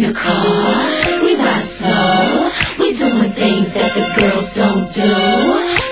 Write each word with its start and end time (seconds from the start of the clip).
in 0.00 0.14
the 0.14 0.20
car. 0.20 1.20
We 1.24 1.36
ride 1.36 1.68
slow. 1.78 2.50
We 2.78 2.92
doing 2.98 3.32
things 3.34 3.68
that 3.74 3.92
the 3.94 4.06
girls 4.16 4.46
don't 4.56 4.86
do. 4.94 5.12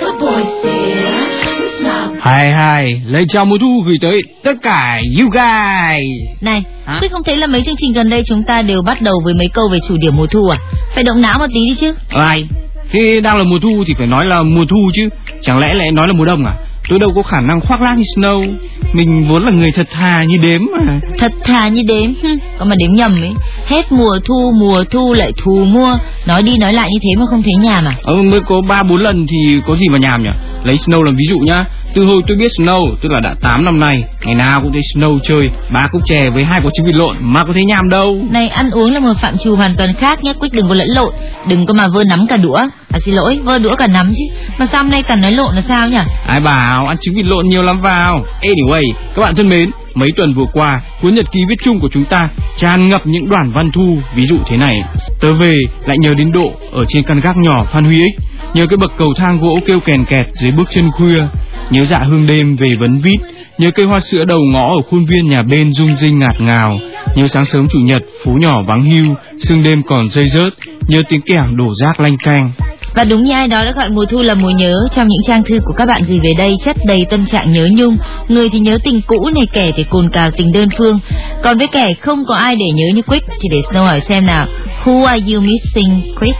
The 0.00 0.12
boys 0.20 0.46
smile. 0.62 2.16
Hai 2.20 2.52
hai, 2.52 3.02
lời 3.06 3.24
chào 3.28 3.44
mùa 3.44 3.58
thu 3.60 3.82
gửi 3.86 3.96
tới 4.00 4.22
tất 4.44 4.54
cả 4.62 5.00
you 5.20 5.30
guys. 5.30 6.40
Này, 6.40 6.62
Hả? 6.86 6.98
Quyết 7.00 7.12
không 7.12 7.22
thấy 7.24 7.36
là 7.36 7.46
mấy 7.46 7.62
chương 7.62 7.76
trình 7.78 7.92
gần 7.92 8.10
đây 8.10 8.22
chúng 8.26 8.42
ta 8.42 8.62
đều 8.62 8.82
bắt 8.82 9.02
đầu 9.02 9.14
với 9.24 9.34
mấy 9.34 9.48
câu 9.54 9.68
về 9.72 9.78
chủ 9.88 9.96
điểm 10.00 10.16
mùa 10.16 10.26
thu 10.26 10.48
à? 10.48 10.58
Phải 10.94 11.04
động 11.04 11.22
não 11.22 11.38
một 11.38 11.46
tí 11.54 11.68
đi 11.68 11.74
chứ. 11.80 11.94
Ai? 12.08 12.48
Thế 12.90 13.20
đang 13.20 13.36
là 13.38 13.44
mùa 13.44 13.58
thu 13.62 13.84
thì 13.86 13.94
phải 13.98 14.06
nói 14.06 14.26
là 14.26 14.42
mùa 14.42 14.64
thu 14.70 14.90
chứ. 14.94 15.08
Chẳng 15.42 15.58
lẽ 15.58 15.74
lại 15.74 15.92
nói 15.92 16.06
là 16.08 16.12
mùa 16.12 16.24
đông 16.24 16.46
à? 16.46 16.54
Tôi 16.88 16.98
đâu 16.98 17.12
có 17.14 17.22
khả 17.22 17.40
năng 17.40 17.60
khoác 17.60 17.80
lác 17.80 17.98
như 17.98 18.04
Snow. 18.16 18.54
Mình 18.92 19.26
vốn 19.28 19.44
là 19.44 19.50
người 19.50 19.72
thật 19.72 19.86
thà 19.90 20.22
như 20.22 20.36
đếm 20.42 20.60
mà. 20.72 21.00
Thật 21.18 21.32
thà 21.44 21.68
như 21.68 21.82
đếm, 21.88 22.10
có 22.58 22.64
mà 22.64 22.76
đếm 22.78 22.94
nhầm 22.94 23.20
ấy. 23.22 23.32
Hết 23.66 23.92
mùa 23.92 24.18
thu, 24.24 24.52
mùa 24.60 24.84
thu 24.90 25.12
lại 25.12 25.32
thù 25.36 25.64
mua. 25.64 25.98
Nói 26.26 26.42
đi 26.42 26.58
nói 26.58 26.72
lại 26.72 26.88
như 26.92 26.98
thế 27.02 27.08
mà 27.18 27.26
không 27.26 27.42
thấy 27.42 27.54
nhà 27.54 27.80
mà. 27.80 27.96
Ờ, 28.02 28.14
mới 28.14 28.40
có 28.40 28.60
ba 28.68 28.82
bốn 28.82 29.00
lần 29.00 29.26
thì 29.26 29.60
có 29.66 29.76
gì 29.76 29.88
mà 29.88 29.98
nhàm 29.98 30.22
nhỉ? 30.22 30.30
Lấy 30.64 30.76
Snow 30.76 31.02
làm 31.02 31.16
ví 31.16 31.24
dụ 31.28 31.38
nhá. 31.38 31.64
Từ 31.94 32.04
hồi 32.04 32.22
tôi 32.26 32.36
biết 32.36 32.48
Snow, 32.58 32.94
tức 33.00 33.12
là 33.12 33.20
đã 33.20 33.34
8 33.40 33.64
năm 33.64 33.80
nay, 33.80 34.04
ngày 34.24 34.34
nào 34.34 34.60
cũng 34.62 34.72
thấy 34.72 34.82
Snow 34.94 35.18
chơi 35.22 35.50
ba 35.70 35.86
cốc 35.92 36.02
chè 36.06 36.30
với 36.30 36.44
hai 36.44 36.60
quả 36.64 36.70
trứng 36.74 36.86
vịt 36.86 36.94
lộn 36.94 37.16
mà 37.20 37.44
có 37.44 37.52
thấy 37.52 37.64
nhàm 37.64 37.88
đâu. 37.88 38.18
Này 38.30 38.48
ăn 38.48 38.70
uống 38.70 38.90
là 38.94 39.00
một 39.00 39.12
phạm 39.22 39.38
trù 39.38 39.56
hoàn 39.56 39.74
toàn 39.76 39.94
khác 39.94 40.24
nhé, 40.24 40.32
Quyết 40.40 40.52
đừng 40.52 40.68
có 40.68 40.74
lẫn 40.74 40.88
lộn. 40.94 41.14
Đừng 41.48 41.66
có 41.66 41.74
mà 41.74 41.88
vơ 41.88 42.04
nắm 42.04 42.26
cả 42.28 42.36
đũa. 42.36 42.56
À 42.92 42.98
xin 43.00 43.14
lỗi, 43.14 43.38
vơ 43.44 43.58
đũa 43.58 43.74
cả 43.74 43.86
nắm 43.86 44.12
chứ. 44.16 44.24
Mà 44.58 44.66
sao 44.66 44.82
hôm 44.82 44.90
nay 44.90 45.02
toàn 45.02 45.20
nói 45.20 45.32
lộn 45.32 45.54
là 45.54 45.60
sao 45.60 45.88
nhỉ? 45.88 45.98
Ai 46.26 46.40
bảo 46.40 46.86
ăn 46.86 46.96
trứng 47.00 47.14
vịt 47.14 47.24
lộn 47.24 47.48
nhiều 47.48 47.62
lắm 47.62 47.80
vào. 47.80 48.24
Anyway, 48.42 48.82
các 49.14 49.22
bạn 49.22 49.34
thân 49.34 49.48
mến, 49.48 49.70
mấy 49.94 50.08
tuần 50.16 50.34
vừa 50.34 50.46
qua, 50.52 50.80
cuốn 51.02 51.14
nhật 51.14 51.32
ký 51.32 51.40
viết 51.48 51.56
chung 51.64 51.80
của 51.80 51.88
chúng 51.92 52.04
ta 52.04 52.28
tràn 52.56 52.88
ngập 52.88 53.00
những 53.06 53.28
đoạn 53.28 53.52
văn 53.54 53.70
thu, 53.72 53.98
ví 54.14 54.26
dụ 54.26 54.36
thế 54.46 54.56
này. 54.56 54.82
Tớ 55.20 55.32
về 55.32 55.58
lại 55.86 55.98
nhớ 55.98 56.14
đến 56.14 56.32
độ 56.32 56.52
ở 56.72 56.84
trên 56.88 57.02
căn 57.02 57.20
gác 57.20 57.36
nhỏ 57.36 57.64
Phan 57.72 57.84
Huy 57.84 58.00
Ích, 58.00 58.14
nhớ 58.54 58.66
cái 58.66 58.76
bậc 58.76 58.92
cầu 58.98 59.14
thang 59.16 59.38
gỗ 59.40 59.58
kêu 59.66 59.80
kèn 59.80 60.04
kẹt 60.04 60.26
dưới 60.34 60.50
bước 60.50 60.68
chân 60.70 60.90
khuya, 60.90 61.22
nhớ 61.70 61.84
dạ 61.84 61.98
hương 61.98 62.26
đêm 62.26 62.56
về 62.56 62.68
vấn 62.80 62.98
vít, 62.98 63.20
nhớ 63.58 63.70
cây 63.74 63.86
hoa 63.86 64.00
sữa 64.00 64.24
đầu 64.24 64.40
ngõ 64.52 64.74
ở 64.74 64.82
khuôn 64.90 65.04
viên 65.04 65.28
nhà 65.28 65.42
bên 65.42 65.72
rung 65.74 65.96
rinh 65.96 66.18
ngạt 66.18 66.40
ngào, 66.40 66.78
nhớ 67.16 67.26
sáng 67.26 67.44
sớm 67.44 67.68
chủ 67.70 67.78
nhật 67.78 68.02
phố 68.24 68.32
nhỏ 68.32 68.62
vắng 68.62 68.82
hiu, 68.82 69.14
sương 69.38 69.62
đêm 69.62 69.82
còn 69.82 70.10
rơi 70.10 70.28
rớt, 70.28 70.52
nhớ 70.88 71.02
tiếng 71.08 71.20
kẻng 71.20 71.56
đổ 71.56 71.74
rác 71.74 72.00
lanh 72.00 72.16
canh. 72.18 72.52
Và 72.94 73.04
đúng 73.04 73.24
như 73.24 73.32
ai 73.32 73.48
đó 73.48 73.64
đã 73.64 73.72
gọi 73.72 73.90
mùa 73.90 74.04
thu 74.04 74.22
là 74.22 74.34
mùa 74.34 74.50
nhớ 74.50 74.74
trong 74.92 75.08
những 75.08 75.22
trang 75.26 75.42
thư 75.44 75.58
của 75.64 75.72
các 75.76 75.86
bạn 75.88 76.02
gửi 76.08 76.20
về 76.22 76.30
đây 76.38 76.56
chất 76.64 76.76
đầy 76.86 77.06
tâm 77.10 77.26
trạng 77.26 77.52
nhớ 77.52 77.68
nhung. 77.72 77.96
Người 78.28 78.48
thì 78.48 78.58
nhớ 78.58 78.78
tình 78.84 79.00
cũ 79.06 79.30
này 79.34 79.46
kẻ 79.52 79.70
thì 79.76 79.84
cồn 79.84 80.10
cào 80.10 80.30
tình 80.30 80.52
đơn 80.52 80.68
phương. 80.78 80.98
Còn 81.42 81.58
với 81.58 81.66
kẻ 81.66 81.94
không 82.00 82.24
có 82.28 82.34
ai 82.34 82.56
để 82.56 82.66
nhớ 82.74 82.84
như 82.94 83.02
Quick 83.02 83.26
thì 83.40 83.48
để 83.50 83.60
Snow 83.70 83.84
hỏi 83.84 84.00
xem 84.00 84.26
nào. 84.26 84.46
Who 84.84 85.04
are 85.04 85.32
you 85.32 85.40
missing 85.40 86.14
Quick? 86.20 86.36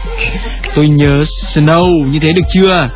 Tôi 0.75 0.89
nhớ 0.89 1.23
Snow 1.53 2.09
như 2.11 2.19
thế 2.19 2.33
được 2.33 2.45
chưa? 2.53 2.89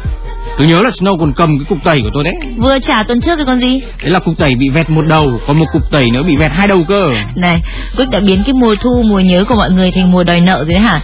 Tôi 0.58 0.68
nhớ 0.68 0.80
là 0.80 0.90
Snow 0.90 1.18
còn 1.18 1.34
cầm 1.36 1.60
cái 1.60 1.66
cục 1.70 1.84
tẩy 1.84 2.02
của 2.02 2.10
tôi 2.14 2.24
đấy. 2.24 2.36
Vừa 2.58 2.80
trả 2.80 3.04
tuần 3.04 3.22
trước 3.22 3.38
rồi 3.38 3.46
còn 3.46 3.62
gì? 3.62 3.82
Đấy 4.02 4.12
là 4.12 4.20
cục 4.20 4.38
tẩy 4.38 4.56
bị 4.56 4.70
vẹt 4.70 4.90
một 4.90 5.02
đầu, 5.10 5.40
còn 5.48 5.60
một 5.60 5.66
cục 5.74 5.92
tẩy 5.92 6.12
nữa 6.12 6.24
bị 6.24 6.36
vẹt 6.40 6.52
hai 6.52 6.68
đầu 6.68 6.84
cơ. 6.88 7.02
Này, 7.36 7.62
Quick 7.98 8.12
đã 8.12 8.20
biến 8.20 8.44
cái 8.46 8.54
mùa 8.54 8.76
thu 8.82 9.04
mùa 9.06 9.20
nhớ 9.20 9.44
của 9.50 9.56
mọi 9.56 9.72
người 9.72 9.92
thành 9.92 10.12
mùa 10.12 10.24
đòi 10.24 10.42
nợ 10.42 10.66
rồi 10.68 10.80
hả? 10.80 11.02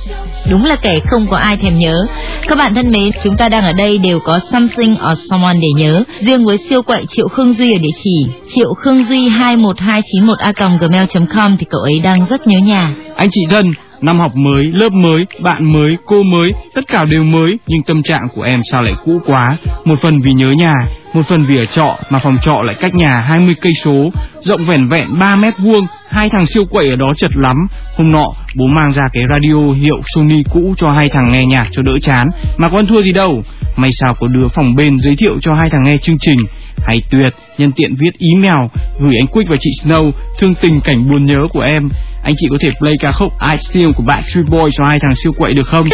Đúng 0.50 0.66
là 0.66 0.76
kẻ 0.76 1.00
không 1.10 1.28
có 1.28 1.38
ai 1.38 1.58
thèm 1.58 1.78
nhớ. 1.78 2.06
Các 2.48 2.58
bạn 2.58 2.76
thân 2.76 2.92
mến, 2.92 3.12
chúng 3.24 3.38
ta 3.38 3.50
đang 3.50 3.64
ở 3.64 3.74
đây 3.74 3.98
đều 3.98 4.20
có 4.20 4.40
something 4.52 4.96
or 5.12 5.20
someone 5.30 5.58
để 5.62 5.68
nhớ. 5.76 6.04
Riêng 6.20 6.46
với 6.46 6.58
siêu 6.70 6.82
quậy 6.82 7.06
Triệu 7.06 7.28
Khương 7.28 7.54
Duy 7.54 7.74
ở 7.74 7.78
địa 7.78 7.92
chỉ 8.04 8.26
triệu 8.56 8.74
khương 8.74 9.04
duy 9.04 9.30
21291a.gmail.com 9.30 11.58
thì 11.58 11.66
cậu 11.70 11.82
ấy 11.82 12.00
đang 12.00 12.26
rất 12.30 12.48
nhớ 12.48 12.60
nhà. 12.60 12.96
Anh 13.16 13.30
chị 13.32 13.42
thân, 13.50 13.74
năm 14.02 14.20
học 14.20 14.36
mới, 14.36 14.66
lớp 14.66 14.92
mới, 14.92 15.26
bạn 15.42 15.74
mới, 15.74 15.98
cô 16.06 16.24
mới, 16.24 16.54
tất 16.76 16.82
cả 16.88 17.06
đều 17.06 17.24
mới, 17.24 17.60
nhưng 17.68 17.84
tâm 17.84 18.04
trạng 18.04 18.28
của 18.36 18.42
em 18.42 18.62
sao 18.72 18.82
lại 18.82 18.94
cũ 19.06 19.22
quá? 19.26 19.58
Một 19.86 19.96
phần 20.02 20.22
vì 20.22 20.34
nhớ 20.34 20.52
nhà, 20.52 20.74
một 21.14 21.22
phần 21.30 21.46
vì 21.46 21.58
ở 21.58 21.66
trọ 21.66 21.98
mà 22.10 22.20
phòng 22.20 22.38
trọ 22.42 22.62
lại 22.62 22.76
cách 22.80 22.96
nhà 22.96 23.16
20 23.16 23.56
cây 23.62 23.74
số, 23.84 24.12
rộng 24.42 24.66
vẻn 24.66 24.88
vẹn 24.88 25.20
3 25.20 25.36
mét 25.36 25.54
vuông, 25.60 25.88
hai 26.10 26.30
thằng 26.30 26.46
siêu 26.46 26.66
quậy 26.66 26.90
ở 26.90 26.96
đó 26.96 27.14
chật 27.18 27.32
lắm. 27.36 27.68
Hôm 27.98 28.12
nọ, 28.12 28.26
bố 28.56 28.66
mang 28.66 28.92
ra 28.92 29.10
cái 29.14 29.24
radio 29.34 29.74
hiệu 29.74 30.02
Sony 30.16 30.44
cũ 30.54 30.74
cho 30.78 30.92
hai 30.92 31.10
thằng 31.10 31.32
nghe 31.32 31.46
nhạc 31.46 31.68
cho 31.72 31.82
đỡ 31.82 32.00
chán, 32.00 32.28
mà 32.58 32.70
con 32.70 32.88
thua 32.88 33.02
gì 33.02 33.12
đâu. 33.12 33.44
May 33.76 33.92
sao 33.92 34.14
có 34.14 34.28
đứa 34.28 34.48
phòng 34.48 34.76
bên 34.76 35.00
giới 35.00 35.16
thiệu 35.16 35.40
cho 35.42 35.54
hai 35.54 35.70
thằng 35.70 35.84
nghe 35.84 35.98
chương 35.98 36.18
trình. 36.20 36.40
Hay 36.78 37.02
tuyệt, 37.12 37.34
nhân 37.58 37.72
tiện 37.72 37.96
viết 37.96 38.12
email 38.20 38.68
gửi 39.00 39.16
anh 39.18 39.28
Quick 39.28 39.50
và 39.50 39.56
chị 39.60 39.70
Snow 39.84 40.12
thương 40.40 40.56
tình 40.56 40.82
cảnh 40.82 41.10
buồn 41.10 41.26
nhớ 41.26 41.48
của 41.50 41.62
em. 41.62 41.90
Anh 42.30 42.36
chị 42.38 42.48
có 42.50 42.58
thể 42.62 42.70
play 42.80 42.94
ca 43.00 43.12
khúc 43.12 43.34
I 43.52 43.58
Still 43.58 43.92
của 43.96 44.04
Backstreet 44.04 44.46
Boys 44.46 44.74
cho 44.78 44.86
hai 44.86 45.00
thằng 45.00 45.16
siêu 45.16 45.34
quậy 45.38 45.54
được 45.54 45.68
không? 45.68 45.86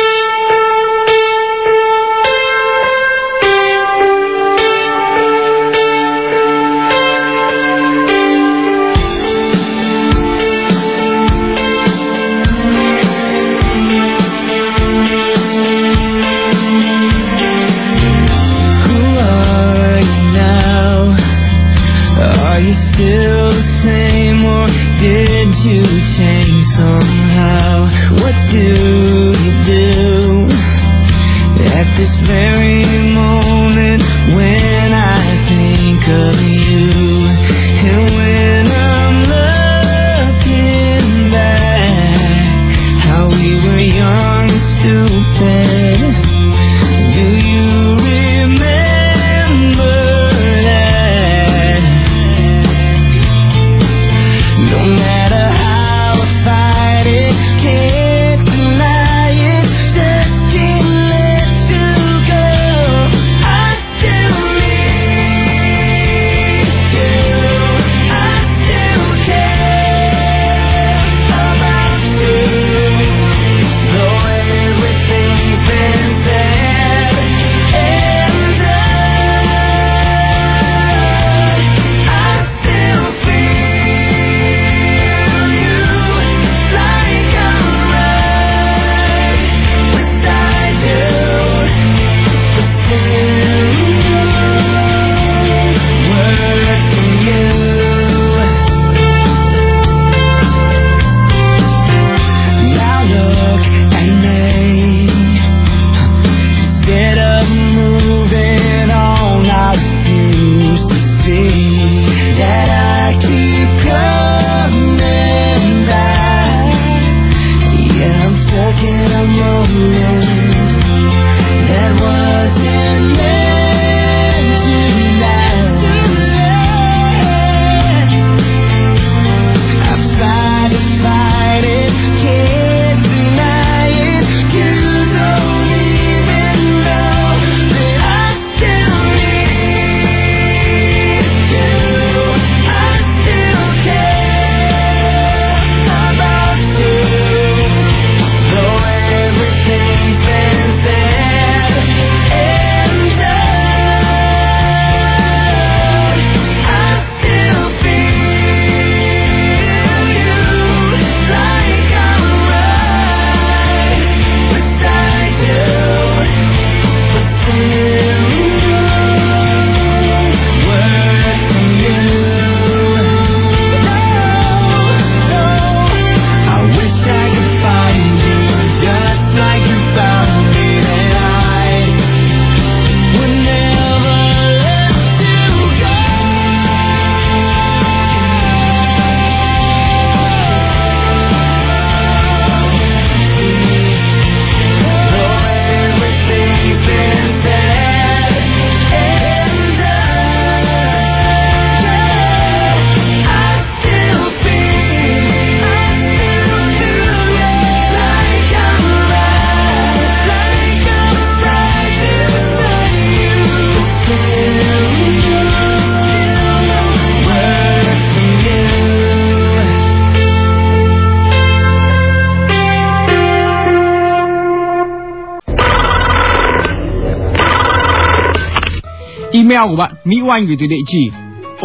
Email 229.56 229.70
của 229.70 229.76
bạn 229.76 229.92
Mỹ 230.06 230.22
Oanh 230.22 230.46
gửi 230.46 230.58
từ 230.60 230.68
địa 230.68 230.84
chỉ 230.88 231.12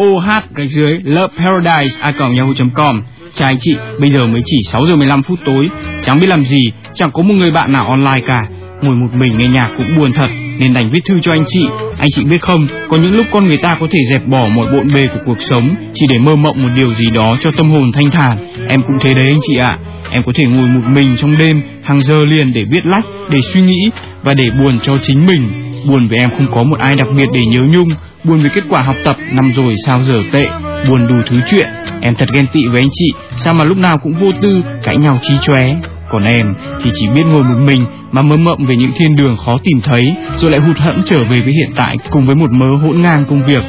oh 0.03 0.23
gạch 0.55 0.69
dưới 0.69 0.99
loveparadise 1.03 2.01
a 2.01 2.13
yahoo.com 2.19 3.01
Chào 3.33 3.47
anh 3.47 3.57
chị, 3.59 3.75
bây 3.99 4.09
giờ 4.09 4.27
mới 4.27 4.41
chỉ 4.45 4.57
6 4.63 4.85
giờ 4.85 4.95
15 4.95 5.21
phút 5.21 5.39
tối, 5.45 5.69
chẳng 6.03 6.19
biết 6.19 6.27
làm 6.27 6.45
gì, 6.45 6.71
chẳng 6.93 7.11
có 7.11 7.23
một 7.23 7.33
người 7.33 7.51
bạn 7.51 7.71
nào 7.71 7.87
online 7.87 8.21
cả. 8.27 8.47
Ngồi 8.81 8.95
một 8.95 9.07
mình 9.13 9.37
nghe 9.37 9.47
nhạc 9.47 9.69
cũng 9.77 9.97
buồn 9.97 10.13
thật, 10.13 10.27
nên 10.59 10.73
đành 10.73 10.89
viết 10.89 11.05
thư 11.05 11.19
cho 11.19 11.31
anh 11.31 11.43
chị. 11.47 11.65
Anh 11.97 12.09
chị 12.09 12.23
biết 12.23 12.41
không, 12.41 12.67
có 12.89 12.97
những 12.97 13.11
lúc 13.11 13.25
con 13.31 13.47
người 13.47 13.57
ta 13.57 13.77
có 13.79 13.87
thể 13.91 13.99
dẹp 14.03 14.27
bỏ 14.27 14.47
mọi 14.47 14.67
bộn 14.71 14.93
bề 14.93 15.07
của 15.07 15.19
cuộc 15.25 15.41
sống, 15.41 15.75
chỉ 15.93 16.05
để 16.09 16.17
mơ 16.17 16.35
mộng 16.35 16.63
một 16.63 16.69
điều 16.75 16.93
gì 16.93 17.09
đó 17.09 17.37
cho 17.41 17.51
tâm 17.57 17.69
hồn 17.69 17.91
thanh 17.91 18.11
thản. 18.11 18.37
Em 18.69 18.81
cũng 18.81 18.97
thế 18.99 19.13
đấy 19.13 19.27
anh 19.27 19.39
chị 19.47 19.57
ạ. 19.57 19.77
Em 20.11 20.23
có 20.23 20.31
thể 20.35 20.45
ngồi 20.45 20.67
một 20.67 20.89
mình 20.89 21.15
trong 21.17 21.37
đêm, 21.37 21.61
hàng 21.83 22.01
giờ 22.01 22.25
liền 22.25 22.53
để 22.53 22.63
viết 22.63 22.85
lách, 22.85 23.05
để 23.29 23.41
suy 23.41 23.61
nghĩ 23.61 23.89
và 24.23 24.33
để 24.33 24.49
buồn 24.59 24.79
cho 24.79 24.97
chính 24.97 25.25
mình. 25.25 25.60
Buồn 25.87 26.07
vì 26.07 26.17
em 26.17 26.29
không 26.29 26.47
có 26.51 26.63
một 26.63 26.79
ai 26.79 26.95
đặc 26.95 27.07
biệt 27.17 27.27
để 27.33 27.45
nhớ 27.45 27.61
nhung, 27.69 27.89
buồn 28.23 28.43
vì 28.43 28.49
kết 28.53 28.63
quả 28.69 28.81
học 28.81 28.95
tập 29.03 29.17
năm 29.31 29.51
rồi 29.55 29.75
sao 29.85 30.01
giờ 30.01 30.21
tệ, 30.31 30.47
buồn 30.89 31.07
đủ 31.07 31.15
thứ 31.25 31.39
chuyện. 31.47 31.67
Em 32.01 32.15
thật 32.15 32.29
ghen 32.33 32.45
tị 32.53 32.67
với 32.67 32.81
anh 32.81 32.89
chị, 32.91 33.13
sao 33.37 33.53
mà 33.53 33.63
lúc 33.63 33.77
nào 33.77 33.97
cũng 33.97 34.13
vô 34.13 34.31
tư, 34.41 34.63
cãi 34.83 34.97
nhau 34.97 35.19
chí 35.21 35.33
chóe. 35.41 35.73
Còn 36.09 36.23
em 36.23 36.53
thì 36.83 36.91
chỉ 36.93 37.07
biết 37.15 37.23
ngồi 37.25 37.43
một 37.43 37.57
mình 37.65 37.85
mà 38.11 38.21
mơ 38.21 38.37
mộng 38.37 38.65
về 38.65 38.75
những 38.75 38.91
thiên 38.95 39.15
đường 39.15 39.37
khó 39.45 39.57
tìm 39.63 39.81
thấy, 39.81 40.15
rồi 40.35 40.51
lại 40.51 40.59
hụt 40.59 40.77
hẫng 40.77 41.01
trở 41.05 41.23
về 41.23 41.41
với 41.41 41.53
hiện 41.53 41.71
tại 41.75 41.97
cùng 42.09 42.25
với 42.25 42.35
một 42.35 42.51
mớ 42.51 42.75
hỗn 42.75 43.01
ngang 43.01 43.25
công 43.29 43.45
việc. 43.45 43.63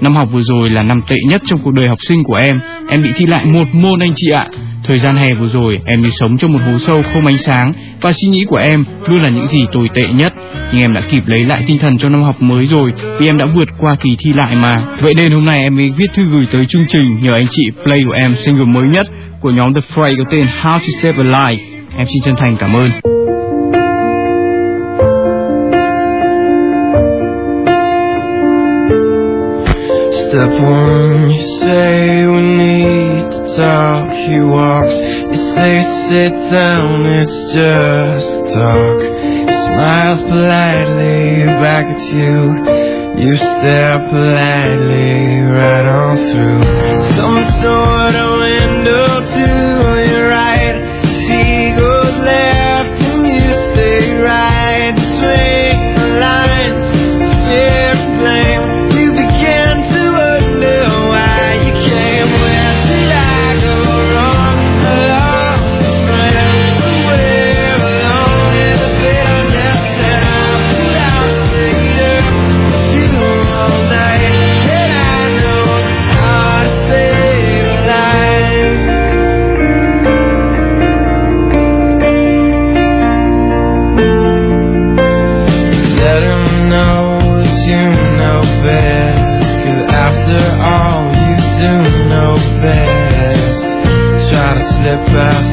Năm 0.00 0.14
học 0.14 0.28
vừa 0.32 0.42
rồi 0.42 0.70
là 0.70 0.82
năm 0.82 1.02
tệ 1.08 1.16
nhất 1.28 1.42
trong 1.46 1.58
cuộc 1.58 1.70
đời 1.70 1.88
học 1.88 1.98
sinh 2.00 2.24
của 2.24 2.34
em, 2.34 2.60
em 2.88 3.02
bị 3.02 3.10
thi 3.16 3.26
lại 3.26 3.44
một 3.44 3.64
môn 3.72 4.00
anh 4.00 4.12
chị 4.14 4.30
ạ. 4.30 4.46
Thời 4.84 4.98
gian 4.98 5.14
hè 5.14 5.34
vừa 5.34 5.48
rồi 5.48 5.80
em 5.84 6.00
như 6.00 6.10
sống 6.10 6.38
trong 6.38 6.52
một 6.52 6.58
hố 6.66 6.78
sâu 6.78 7.02
không 7.12 7.26
ánh 7.26 7.38
sáng 7.38 7.72
và 8.00 8.12
suy 8.12 8.28
nghĩ 8.28 8.44
của 8.48 8.56
em 8.56 8.84
luôn 9.06 9.22
là 9.22 9.28
những 9.28 9.46
gì 9.46 9.66
tồi 9.72 9.88
tệ 9.94 10.08
nhất. 10.08 10.32
Nhưng 10.72 10.82
em 10.82 10.94
đã 10.94 11.00
kịp 11.10 11.22
lấy 11.26 11.44
lại 11.44 11.64
tinh 11.66 11.78
thần 11.78 11.98
cho 11.98 12.08
năm 12.08 12.22
học 12.22 12.42
mới 12.42 12.66
rồi 12.66 12.92
vì 13.18 13.26
em 13.26 13.38
đã 13.38 13.44
vượt 13.44 13.68
qua 13.78 13.96
kỳ 14.00 14.16
thi 14.18 14.32
lại 14.32 14.56
mà. 14.56 14.82
Vậy 15.00 15.14
nên 15.14 15.32
hôm 15.32 15.44
nay 15.44 15.58
em 15.58 15.76
mới 15.76 15.90
viết 15.90 16.12
thư 16.14 16.24
gửi 16.24 16.46
tới 16.52 16.66
chương 16.68 16.86
trình 16.88 17.22
nhờ 17.22 17.34
anh 17.34 17.46
chị 17.50 17.62
play 17.84 18.04
của 18.06 18.12
em 18.12 18.36
single 18.36 18.64
mới 18.64 18.88
nhất 18.88 19.06
của 19.40 19.50
nhóm 19.50 19.74
The 19.74 19.80
Fray 19.94 20.16
có 20.18 20.24
tên 20.30 20.46
How 20.62 20.78
to 20.78 20.86
Save 21.02 21.18
a 21.18 21.24
Life. 21.24 21.58
Em 21.96 22.06
xin 22.06 22.22
chân 22.24 22.34
thành 22.36 22.56
cảm 22.56 22.76
ơn. 22.76 22.90
Step 30.12 30.50
one, 30.62 31.28
you 31.28 31.40
say 31.60 32.26
we 32.26 32.40
need 32.56 33.01
talk. 33.56 34.10
He 34.12 34.40
walks, 34.40 34.94
you 34.94 35.54
say 35.54 35.82
sit 36.08 36.32
down, 36.50 37.06
it's 37.06 37.54
just 37.54 38.28
talk. 38.54 39.00
He 39.00 39.54
smiles 39.66 40.20
politely 40.22 41.44
back 41.60 41.86
at 41.86 42.02
you. 42.12 42.92
You 43.22 43.36
stare 43.36 43.98
politely 44.08 45.40
right 45.52 45.86
on 45.86 46.16
through 46.16 46.62
some 47.16 47.44
sort 47.62 48.14
of 48.14 48.40
window 48.40 49.31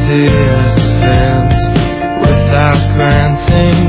tears 0.09 0.71
offense 0.73 1.53
without 2.25 2.81
granting 2.95 3.88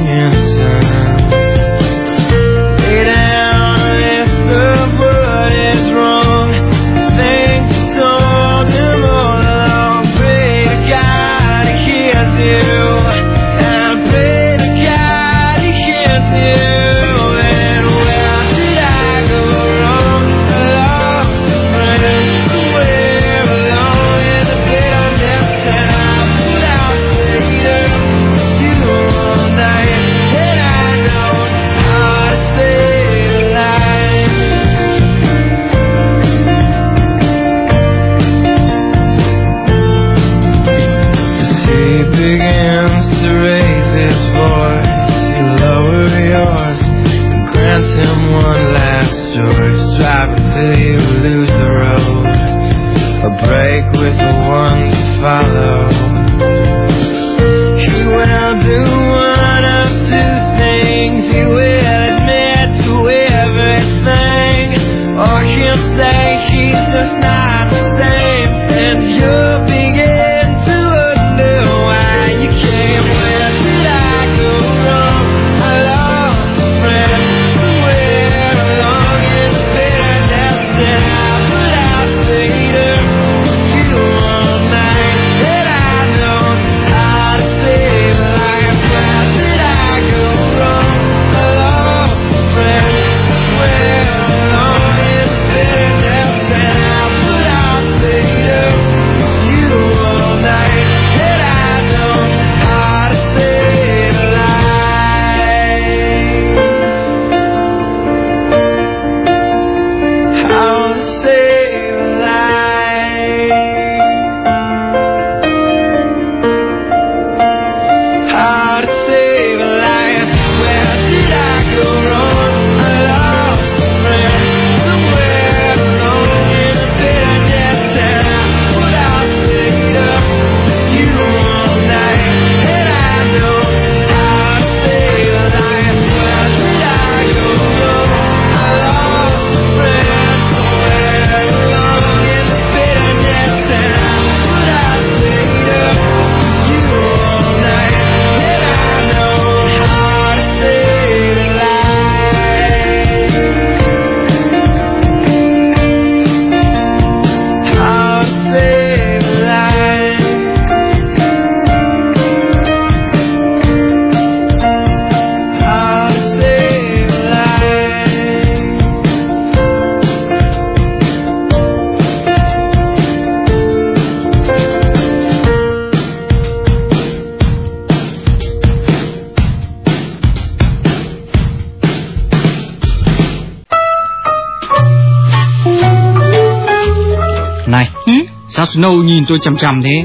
Snow 188.81 189.03
nhìn 189.03 189.25
tôi 189.29 189.39
chằm 189.43 189.57
chằm 189.57 189.83
thế? 189.83 190.05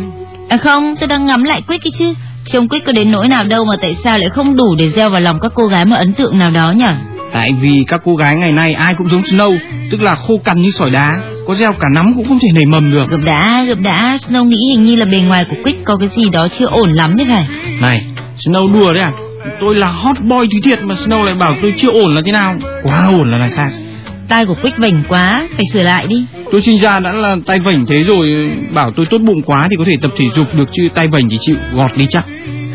À 0.50 0.58
không, 0.58 0.96
tôi 1.00 1.08
đang 1.08 1.26
ngắm 1.26 1.44
lại 1.44 1.62
Quick 1.62 1.84
cái 1.84 1.92
chứ. 2.00 2.14
Trông 2.46 2.68
Quick 2.68 2.86
có 2.86 2.92
đến 2.92 3.12
nỗi 3.12 3.28
nào 3.28 3.44
đâu 3.44 3.66
mà 3.66 3.76
tại 3.82 3.96
sao 4.04 4.18
lại 4.18 4.30
không 4.30 4.56
đủ 4.56 4.76
để 4.76 4.90
gieo 4.90 5.10
vào 5.10 5.22
lòng 5.22 5.40
các 5.40 5.52
cô 5.56 5.68
gái 5.68 5.86
một 5.86 5.96
ấn 6.00 6.14
tượng 6.14 6.40
nào 6.40 6.52
đó 6.52 6.72
nhỉ? 6.72 6.86
Tại 7.34 7.50
vì 7.62 7.86
các 7.88 8.02
cô 8.06 8.16
gái 8.16 8.38
ngày 8.38 8.52
nay 8.52 8.74
ai 8.74 8.94
cũng 8.94 9.10
giống 9.10 9.22
Snow, 9.22 9.58
tức 9.92 10.02
là 10.02 10.16
khô 10.16 10.38
cằn 10.44 10.62
như 10.62 10.72
sỏi 10.72 10.90
đá, 10.90 11.12
có 11.48 11.56
gieo 11.56 11.74
cả 11.74 11.90
nắm 11.90 12.14
cũng 12.16 12.28
không 12.28 12.40
thể 12.40 12.48
nảy 12.54 12.66
mầm 12.66 12.92
được. 12.92 13.10
Gập 13.10 13.20
đã, 13.26 13.66
gập 13.68 13.78
đã, 13.80 14.18
Snow 14.28 14.44
nghĩ 14.44 14.58
hình 14.70 14.84
như 14.84 14.96
là 14.96 15.06
bề 15.06 15.20
ngoài 15.20 15.46
của 15.50 15.56
Quick 15.64 15.86
có 15.86 15.96
cái 15.96 16.10
gì 16.10 16.30
đó 16.30 16.48
chưa 16.60 16.66
ổn 16.66 16.92
lắm 16.92 17.18
đấy 17.18 17.28
phải. 17.30 17.46
Này, 17.82 18.06
Snow 18.38 18.74
đùa 18.74 18.94
đấy 18.94 19.04
à? 19.04 19.12
Tôi 19.60 19.76
là 19.76 19.88
hot 19.88 20.20
boy 20.20 20.48
thứ 20.52 20.60
thiệt 20.64 20.80
mà 20.82 20.96
Snow 20.96 21.24
lại 21.24 21.36
bảo 21.36 21.56
tôi 21.62 21.74
chưa 21.78 21.90
ổn 21.90 22.16
là 22.16 22.22
thế 22.26 22.32
nào? 22.32 22.56
Quá 22.84 23.06
ổn 23.06 23.32
là 23.32 23.38
đằng 23.38 23.52
khác. 23.52 23.70
Tai 24.30 24.46
của 24.46 24.56
Quick 24.62 24.78
vành 24.78 25.04
quá, 25.10 25.48
phải 25.56 25.66
sửa 25.74 25.84
lại 25.84 26.08
đi. 26.08 26.26
Tôi 26.52 26.62
sinh 26.62 26.78
ra 26.78 27.00
đã 27.00 27.12
là 27.12 27.36
tay 27.46 27.60
vảnh 27.60 27.86
thế 27.86 28.04
rồi, 28.04 28.52
bảo 28.74 28.92
tôi 28.96 29.06
tốt 29.12 29.18
bụng 29.18 29.42
quá 29.42 29.68
thì 29.70 29.76
có 29.76 29.84
thể 29.88 29.98
tập 30.02 30.12
thể 30.18 30.26
dục 30.36 30.48
được 30.56 30.70
chứ 30.74 30.84
tay 30.94 31.08
vảnh 31.08 31.30
chỉ 31.30 31.38
chịu 31.42 31.56
gọt 31.74 31.92
đi 31.98 32.06
chắc. 32.10 32.26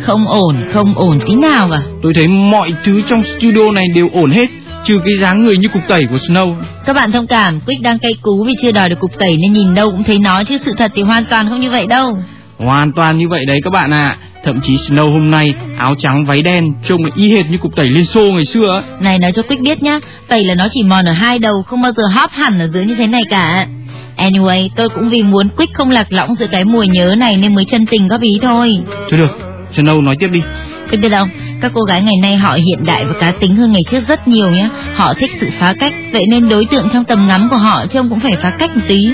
Không 0.01 0.27
ổn, 0.27 0.57
không 0.73 0.95
ổn 0.95 1.19
tí 1.29 1.35
nào 1.35 1.69
cả. 1.73 1.83
Tôi 2.03 2.13
thấy 2.15 2.29
mọi 2.29 2.73
thứ 2.85 3.03
trong 3.09 3.23
studio 3.25 3.73
này 3.75 3.87
đều 3.95 4.09
ổn 4.13 4.31
hết, 4.31 4.51
trừ 4.85 4.99
cái 5.05 5.15
dáng 5.15 5.43
người 5.43 5.57
như 5.57 5.69
cục 5.69 5.83
tẩy 5.89 6.07
của 6.11 6.17
Snow. 6.17 6.55
Các 6.87 6.97
bạn 6.97 7.13
thông 7.13 7.27
cảm, 7.27 7.61
Quick 7.67 7.83
đang 7.83 7.99
cay 7.99 8.13
cú 8.23 8.45
vì 8.45 8.55
chưa 8.63 8.73
đòi 8.73 8.89
được 8.89 9.01
cục 9.01 9.19
tẩy 9.19 9.37
nên 9.43 9.53
nhìn 9.53 9.75
đâu 9.75 9.91
cũng 9.91 10.05
thấy 10.05 10.19
nó 10.19 10.45
chứ 10.45 10.59
sự 10.65 10.73
thật 10.79 10.93
thì 10.95 11.03
hoàn 11.03 11.25
toàn 11.25 11.49
không 11.49 11.61
như 11.61 11.71
vậy 11.71 11.87
đâu. 11.87 12.19
Hoàn 12.59 12.93
toàn 12.93 13.19
như 13.19 13.29
vậy 13.29 13.45
đấy 13.47 13.61
các 13.65 13.71
bạn 13.71 13.91
ạ. 13.91 14.17
Thậm 14.45 14.61
chí 14.63 14.77
Snow 14.77 15.13
hôm 15.13 15.31
nay 15.31 15.55
áo 15.79 15.95
trắng 15.99 16.25
váy 16.25 16.43
đen 16.43 16.73
trông 16.85 17.01
y 17.17 17.33
hệt 17.33 17.51
như 17.51 17.59
cục 17.59 17.77
tẩy 17.77 17.87
Liên 17.87 18.05
Xô 18.05 18.21
ngày 18.21 18.45
xưa 18.45 18.69
ấy. 18.69 18.83
Này 19.01 19.19
nói 19.19 19.33
cho 19.33 19.43
Quick 19.43 19.63
biết 19.63 19.83
nhá, 19.83 19.99
tẩy 20.29 20.45
là 20.45 20.55
nó 20.55 20.67
chỉ 20.71 20.83
mòn 20.83 21.05
ở 21.05 21.13
hai 21.13 21.39
đầu, 21.39 21.63
không 21.63 21.83
bao 21.83 21.93
giờ 21.93 22.03
hóp 22.07 22.31
hẳn 22.33 22.59
ở 22.59 22.69
dưới 22.69 22.85
như 22.85 22.95
thế 22.95 23.07
này 23.07 23.23
cả. 23.31 23.67
Anyway, 24.17 24.69
tôi 24.77 24.89
cũng 24.89 25.09
vì 25.09 25.23
muốn 25.23 25.49
Quick 25.57 25.75
không 25.75 25.91
lạc 25.91 26.13
lõng 26.13 26.35
giữa 26.35 26.47
cái 26.47 26.65
mùi 26.65 26.89
nhớ 26.89 27.15
này 27.19 27.37
nên 27.37 27.55
mới 27.55 27.65
chân 27.65 27.87
tình 27.87 28.09
góp 28.09 28.21
ý 28.21 28.39
thôi. 28.43 28.79
Thôi 29.11 29.19
được, 29.19 29.39
Snow 29.77 30.03
nói 30.03 30.17
tiếp 30.17 30.29
đi. 30.33 30.41
Quick 30.91 31.03
biết 31.03 31.09
không, 31.13 31.29
các 31.61 31.73
cô 31.75 31.83
gái 31.83 32.03
ngày 32.03 32.17
nay 32.23 32.37
họ 32.37 32.53
hiện 32.53 32.85
đại 32.85 33.05
và 33.05 33.13
cá 33.21 33.31
tính 33.31 33.57
hơn 33.57 33.73
ngày 33.73 33.85
trước 33.91 34.09
rất 34.09 34.29
nhiều 34.29 34.51
nhá. 34.51 34.69
Họ 34.95 35.15
thích 35.15 35.31
sự 35.41 35.47
phá 35.59 35.75
cách, 35.81 35.93
vậy 36.13 36.27
nên 36.29 36.49
đối 36.49 36.65
tượng 36.65 36.89
trong 36.93 37.05
tầm 37.05 37.27
ngắm 37.27 37.49
của 37.51 37.57
họ 37.57 37.87
trông 37.87 38.09
cũng 38.09 38.21
phải 38.21 38.33
phá 38.43 38.53
cách 38.59 38.77
một 38.77 38.83
tí. 38.89 39.09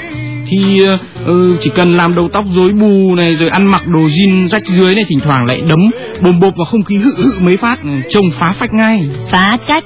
Thì 0.49 0.83
uh, 0.83 1.61
chỉ 1.61 1.71
cần 1.75 1.97
làm 1.97 2.15
đầu 2.15 2.29
tóc 2.33 2.45
rối 2.55 2.73
bù 2.73 3.15
này 3.15 3.35
rồi 3.35 3.49
ăn 3.49 3.67
mặc 3.67 3.87
đồ 3.87 4.01
jean 4.01 4.49
rách 4.49 4.63
dưới 4.67 4.95
này 4.95 5.05
thỉnh 5.09 5.21
thoảng 5.25 5.47
lại 5.47 5.61
đấm 5.69 5.81
bồm 6.21 6.41
bộp 6.41 6.57
vào 6.57 6.65
không 6.65 6.85
khí 6.85 6.97
hự 6.97 7.11
hự 7.17 7.33
mấy 7.41 7.57
phát 7.57 7.83
ừ, 7.83 7.89
trông 8.11 8.31
phá 8.31 8.53
phách 8.53 8.75
ngay. 8.75 9.09
Phá 9.31 9.59
cách? 9.67 9.85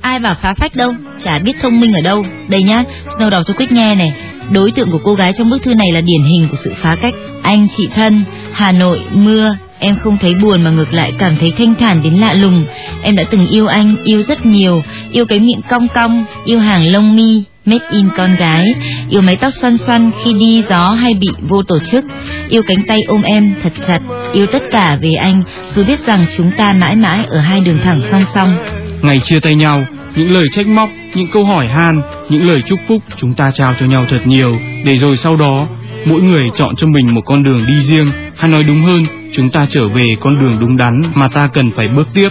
Ai 0.00 0.18
bảo 0.18 0.36
phá 0.42 0.54
phách 0.54 0.76
đâu, 0.76 0.94
chả 1.22 1.38
biết 1.38 1.52
thông 1.62 1.80
minh 1.80 1.92
ở 1.92 2.00
đâu. 2.00 2.26
Đây 2.48 2.62
nhá, 2.62 2.84
Snow 3.18 3.30
đọc 3.30 3.42
cho 3.46 3.54
quyết 3.54 3.72
nghe 3.72 3.94
này. 3.94 4.12
Đối 4.50 4.70
tượng 4.70 4.90
của 4.90 5.00
cô 5.04 5.14
gái 5.14 5.32
trong 5.38 5.50
bức 5.50 5.62
thư 5.62 5.74
này 5.74 5.92
là 5.92 6.00
điển 6.00 6.22
hình 6.22 6.48
của 6.50 6.56
sự 6.64 6.72
phá 6.82 6.96
cách. 7.02 7.14
Anh 7.42 7.68
chị 7.76 7.88
thân, 7.94 8.22
Hà 8.52 8.72
Nội, 8.72 9.00
mưa, 9.12 9.56
em 9.78 9.96
không 10.02 10.18
thấy 10.18 10.34
buồn 10.34 10.62
mà 10.62 10.70
ngược 10.70 10.94
lại 10.94 11.12
cảm 11.18 11.36
thấy 11.36 11.52
thanh 11.58 11.74
thản 11.74 12.02
đến 12.02 12.14
lạ 12.14 12.34
lùng. 12.34 12.64
Em 13.02 13.16
đã 13.16 13.24
từng 13.30 13.46
yêu 13.46 13.66
anh, 13.66 13.96
yêu 14.04 14.22
rất 14.22 14.46
nhiều, 14.46 14.82
yêu 15.12 15.24
cái 15.24 15.40
miệng 15.40 15.60
cong 15.70 15.88
cong, 15.94 16.24
yêu 16.44 16.58
hàng 16.58 16.92
lông 16.92 17.16
mi, 17.16 17.42
made 17.66 17.84
in 17.90 18.08
con 18.16 18.36
gái, 18.36 18.74
yêu 19.10 19.22
mái 19.22 19.36
tóc 19.36 19.52
xoăn 19.52 19.78
xoăn 19.78 20.10
khi 20.24 20.32
đi 20.32 20.62
gió 20.68 20.90
hay 20.90 21.14
bị 21.14 21.28
vô 21.48 21.62
tổ 21.62 21.78
chức, 21.78 22.04
yêu 22.48 22.62
cánh 22.66 22.82
tay 22.88 22.98
ôm 23.08 23.22
em 23.22 23.54
thật 23.62 23.72
chặt, 23.86 24.00
yêu 24.32 24.46
tất 24.46 24.62
cả 24.70 24.98
về 25.02 25.14
anh, 25.14 25.42
dù 25.74 25.84
biết 25.84 26.06
rằng 26.06 26.24
chúng 26.36 26.50
ta 26.58 26.72
mãi 26.72 26.96
mãi 26.96 27.24
ở 27.30 27.40
hai 27.40 27.60
đường 27.60 27.78
thẳng 27.82 28.00
song 28.10 28.24
song. 28.34 28.56
Ngày 29.02 29.20
chia 29.24 29.40
tay 29.40 29.54
nhau, 29.54 29.84
những 30.16 30.32
lời 30.32 30.46
trách 30.52 30.66
móc, 30.66 30.90
những 31.14 31.30
câu 31.32 31.44
hỏi 31.44 31.68
han, 31.68 32.02
những 32.28 32.46
lời 32.46 32.62
chúc 32.66 32.80
phúc 32.88 33.02
chúng 33.16 33.34
ta 33.34 33.50
trao 33.50 33.74
cho 33.80 33.86
nhau 33.86 34.06
thật 34.08 34.20
nhiều, 34.24 34.58
để 34.84 34.94
rồi 34.94 35.16
sau 35.16 35.36
đó 35.36 35.66
mỗi 36.06 36.22
người 36.22 36.50
chọn 36.56 36.76
cho 36.76 36.86
mình 36.86 37.14
một 37.14 37.20
con 37.24 37.42
đường 37.42 37.66
đi 37.66 37.80
riêng, 37.80 38.12
hay 38.36 38.50
nói 38.50 38.62
đúng 38.62 38.80
hơn, 38.80 39.04
chúng 39.32 39.50
ta 39.50 39.66
trở 39.70 39.88
về 39.88 40.14
con 40.20 40.40
đường 40.40 40.58
đúng 40.60 40.76
đắn 40.76 41.02
mà 41.14 41.28
ta 41.28 41.48
cần 41.52 41.70
phải 41.76 41.88
bước 41.88 42.08
tiếp. 42.14 42.28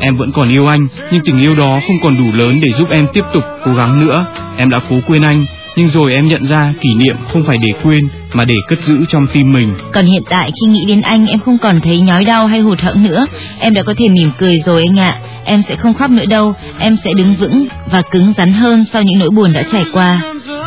Em 0.00 0.16
vẫn 0.16 0.32
còn 0.32 0.48
yêu 0.48 0.66
anh, 0.66 0.86
nhưng 1.12 1.24
tình 1.24 1.40
yêu 1.40 1.54
đó 1.54 1.80
không 1.86 1.96
còn 2.02 2.18
đủ 2.18 2.38
lớn 2.38 2.60
để 2.62 2.72
giúp 2.72 2.90
em 2.90 3.06
tiếp 3.12 3.24
tục 3.34 3.44
cố 3.64 3.74
gắng 3.74 4.06
nữa. 4.06 4.26
Em 4.56 4.70
đã 4.70 4.80
cố 4.90 4.96
quên 5.06 5.22
anh, 5.22 5.44
nhưng 5.76 5.88
rồi 5.88 6.12
em 6.12 6.26
nhận 6.26 6.46
ra 6.46 6.74
kỷ 6.80 6.94
niệm 6.94 7.16
không 7.32 7.44
phải 7.44 7.56
để 7.62 7.72
quên 7.82 8.08
mà 8.32 8.44
để 8.44 8.54
cất 8.68 8.84
giữ 8.84 9.04
trong 9.08 9.26
tim 9.26 9.52
mình. 9.52 9.74
Còn 9.92 10.04
hiện 10.04 10.22
tại 10.30 10.50
khi 10.60 10.66
nghĩ 10.66 10.84
đến 10.88 11.00
anh 11.00 11.26
em 11.26 11.40
không 11.40 11.58
còn 11.58 11.80
thấy 11.80 12.00
nhói 12.00 12.24
đau 12.24 12.46
hay 12.46 12.60
hụt 12.60 12.80
hẫng 12.80 13.04
nữa, 13.04 13.26
em 13.60 13.74
đã 13.74 13.82
có 13.82 13.94
thể 13.96 14.08
mỉm 14.08 14.30
cười 14.38 14.58
rồi 14.66 14.86
anh 14.88 14.98
ạ. 14.98 15.18
Em 15.44 15.62
sẽ 15.68 15.76
không 15.76 15.94
khóc 15.94 16.10
nữa 16.10 16.26
đâu, 16.26 16.54
em 16.78 16.96
sẽ 17.04 17.10
đứng 17.16 17.34
vững 17.34 17.66
và 17.90 18.02
cứng 18.10 18.32
rắn 18.36 18.52
hơn 18.52 18.84
sau 18.92 19.02
những 19.02 19.18
nỗi 19.18 19.30
buồn 19.30 19.52
đã 19.52 19.62
trải 19.72 19.84
qua. 19.92 20.20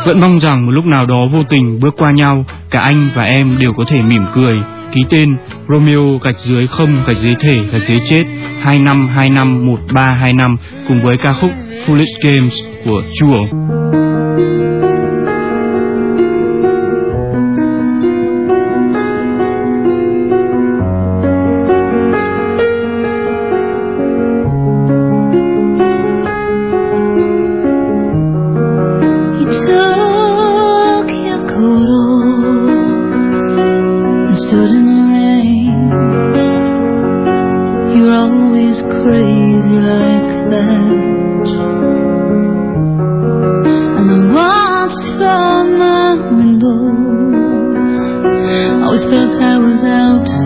Vẫn 0.06 0.20
mong 0.20 0.40
rằng 0.40 0.66
một 0.66 0.72
lúc 0.72 0.86
nào 0.86 1.06
đó 1.06 1.26
vô 1.32 1.42
tình 1.48 1.80
bước 1.80 1.94
qua 1.98 2.10
nhau, 2.10 2.44
cả 2.70 2.80
anh 2.80 3.10
và 3.14 3.22
em 3.22 3.58
đều 3.58 3.72
có 3.72 3.84
thể 3.88 4.02
mỉm 4.02 4.22
cười. 4.34 4.58
Ký 4.92 5.04
tên 5.10 5.36
Romeo 5.68 6.18
gạch 6.22 6.38
dưới 6.38 6.66
không, 6.66 7.02
gạch 7.06 7.16
dưới 7.16 7.34
thể, 7.40 7.56
gạch 7.72 7.82
dưới 7.88 7.98
chết 8.10 8.24
25251325 8.62 10.56
cùng 10.88 11.02
với 11.02 11.16
ca 11.16 11.32
khúc 11.32 11.50
Foolish 11.86 12.18
Games 12.22 12.54
của 12.84 13.02
Jewel. 13.12 13.46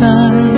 side. 0.03 0.52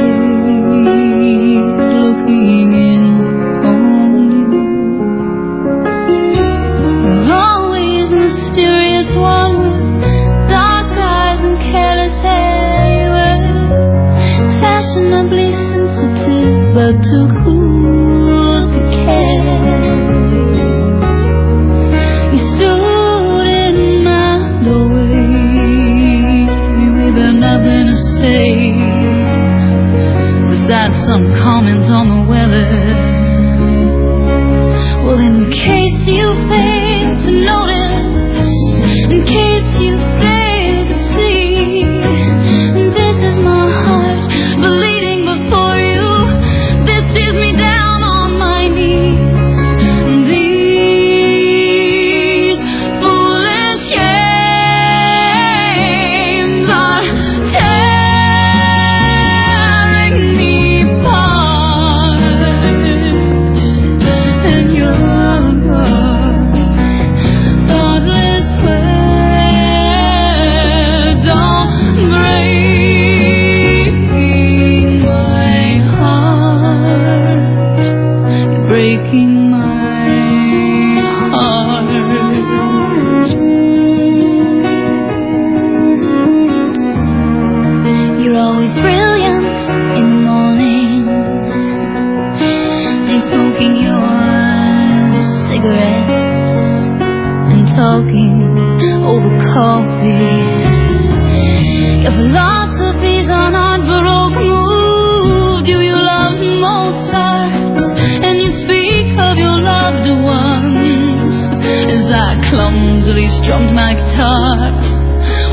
Guitar. 114.14 114.81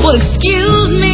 Well, 0.02 0.16
excuse 0.16 0.90
me, 0.90 1.11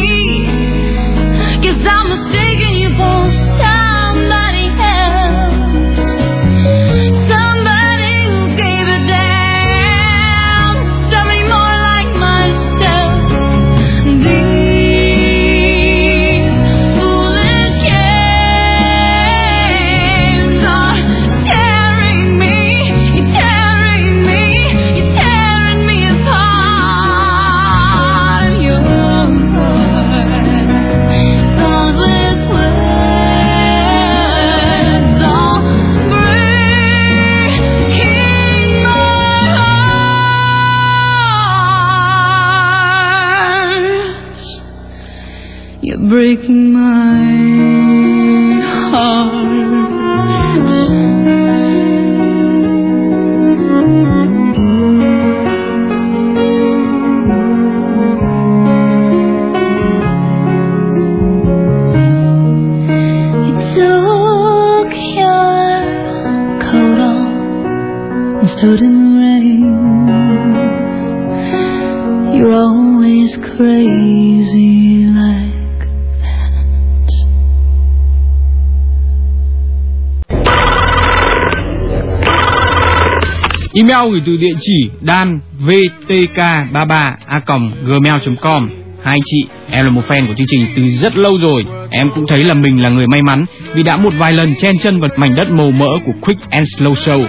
sau 83.99 84.09
gửi 84.09 84.21
từ 84.25 84.37
địa 84.37 84.53
chỉ 84.61 84.89
dan 85.01 85.39
vtk33 85.65 87.13
a 87.25 87.41
gmail.com 87.85 88.69
Hai 89.03 89.13
anh 89.15 89.21
chị, 89.25 89.45
em 89.69 89.85
là 89.85 89.91
một 89.91 90.01
fan 90.07 90.27
của 90.27 90.33
chương 90.33 90.47
trình 90.49 90.65
từ 90.75 90.87
rất 90.87 91.17
lâu 91.17 91.37
rồi. 91.37 91.65
Em 91.89 92.09
cũng 92.15 92.27
thấy 92.27 92.43
là 92.43 92.53
mình 92.53 92.83
là 92.83 92.89
người 92.89 93.07
may 93.07 93.21
mắn 93.21 93.45
vì 93.73 93.83
đã 93.83 93.97
một 93.97 94.13
vài 94.17 94.33
lần 94.33 94.55
chen 94.55 94.77
chân 94.77 94.99
vào 94.99 95.09
mảnh 95.17 95.35
đất 95.35 95.51
màu 95.51 95.71
mỡ 95.71 95.97
của 96.05 96.11
Quick 96.21 96.49
and 96.49 96.67
Slow 96.67 96.93
Show. 96.93 97.27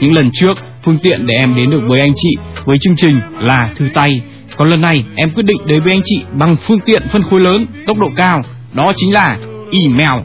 Những 0.00 0.12
lần 0.12 0.30
trước, 0.32 0.58
phương 0.84 0.98
tiện 1.02 1.26
để 1.26 1.34
em 1.34 1.54
đến 1.54 1.70
được 1.70 1.82
với 1.86 2.00
anh 2.00 2.12
chị 2.16 2.36
với 2.64 2.78
chương 2.78 2.96
trình 2.96 3.20
là 3.40 3.70
thư 3.76 3.88
tay. 3.94 4.22
Còn 4.56 4.70
lần 4.70 4.80
này, 4.80 5.04
em 5.16 5.30
quyết 5.30 5.46
định 5.46 5.58
đến 5.66 5.82
với 5.82 5.92
anh 5.92 6.02
chị 6.04 6.22
bằng 6.32 6.56
phương 6.56 6.80
tiện 6.80 7.02
phân 7.12 7.22
khối 7.22 7.40
lớn, 7.40 7.66
tốc 7.86 7.98
độ 7.98 8.10
cao. 8.16 8.42
Đó 8.72 8.92
chính 8.96 9.12
là 9.12 9.38
email. 9.72 10.22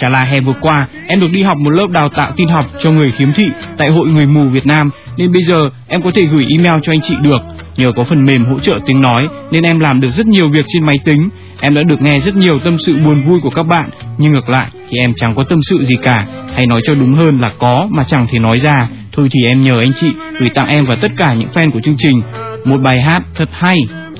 Chả 0.00 0.08
là 0.08 0.24
hè 0.24 0.40
vừa 0.40 0.54
qua, 0.60 0.88
em 1.06 1.20
được 1.20 1.30
đi 1.32 1.42
học 1.42 1.58
một 1.58 1.70
lớp 1.70 1.86
đào 1.90 2.08
tạo 2.08 2.32
tin 2.36 2.48
học 2.48 2.64
cho 2.78 2.90
người 2.90 3.10
khiếm 3.10 3.32
thị 3.32 3.50
tại 3.76 3.90
Hội 3.90 4.08
Người 4.08 4.26
Mù 4.26 4.48
Việt 4.48 4.66
Nam, 4.66 4.90
nên 5.16 5.32
bây 5.32 5.42
giờ 5.42 5.70
em 5.88 6.02
có 6.02 6.10
thể 6.14 6.22
gửi 6.22 6.46
email 6.50 6.80
cho 6.82 6.92
anh 6.92 7.00
chị 7.00 7.14
được. 7.22 7.42
Nhờ 7.76 7.92
có 7.96 8.04
phần 8.04 8.24
mềm 8.24 8.44
hỗ 8.44 8.58
trợ 8.58 8.78
tiếng 8.86 9.00
nói 9.00 9.28
nên 9.50 9.62
em 9.62 9.80
làm 9.80 10.00
được 10.00 10.08
rất 10.10 10.26
nhiều 10.26 10.48
việc 10.48 10.64
trên 10.68 10.84
máy 10.84 10.98
tính. 11.04 11.28
Em 11.60 11.74
đã 11.74 11.82
được 11.82 12.02
nghe 12.02 12.20
rất 12.20 12.36
nhiều 12.36 12.58
tâm 12.58 12.78
sự 12.78 12.96
buồn 12.96 13.20
vui 13.20 13.40
của 13.40 13.50
các 13.50 13.62
bạn, 13.62 13.90
nhưng 14.18 14.32
ngược 14.32 14.48
lại 14.48 14.66
thì 14.88 14.98
em 14.98 15.12
chẳng 15.16 15.34
có 15.34 15.42
tâm 15.42 15.62
sự 15.62 15.84
gì 15.84 15.96
cả, 16.02 16.26
hay 16.54 16.66
nói 16.66 16.80
cho 16.84 16.94
đúng 16.94 17.14
hơn 17.14 17.40
là 17.40 17.52
có 17.58 17.88
mà 17.90 18.04
chẳng 18.04 18.26
thể 18.30 18.38
nói 18.38 18.58
ra. 18.58 18.88
Thôi 19.12 19.28
thì 19.30 19.44
em 19.44 19.62
nhờ 19.62 19.80
anh 19.80 19.92
chị 19.92 20.12
gửi 20.40 20.50
tặng 20.50 20.68
em 20.68 20.84
và 20.84 20.96
tất 21.00 21.10
cả 21.16 21.34
những 21.34 21.48
fan 21.54 21.70
của 21.70 21.80
chương 21.80 21.96
trình 21.98 22.22
một 22.64 22.80
bài 22.82 23.02
hát 23.02 23.22
thật 23.34 23.48
hay. 23.52 23.78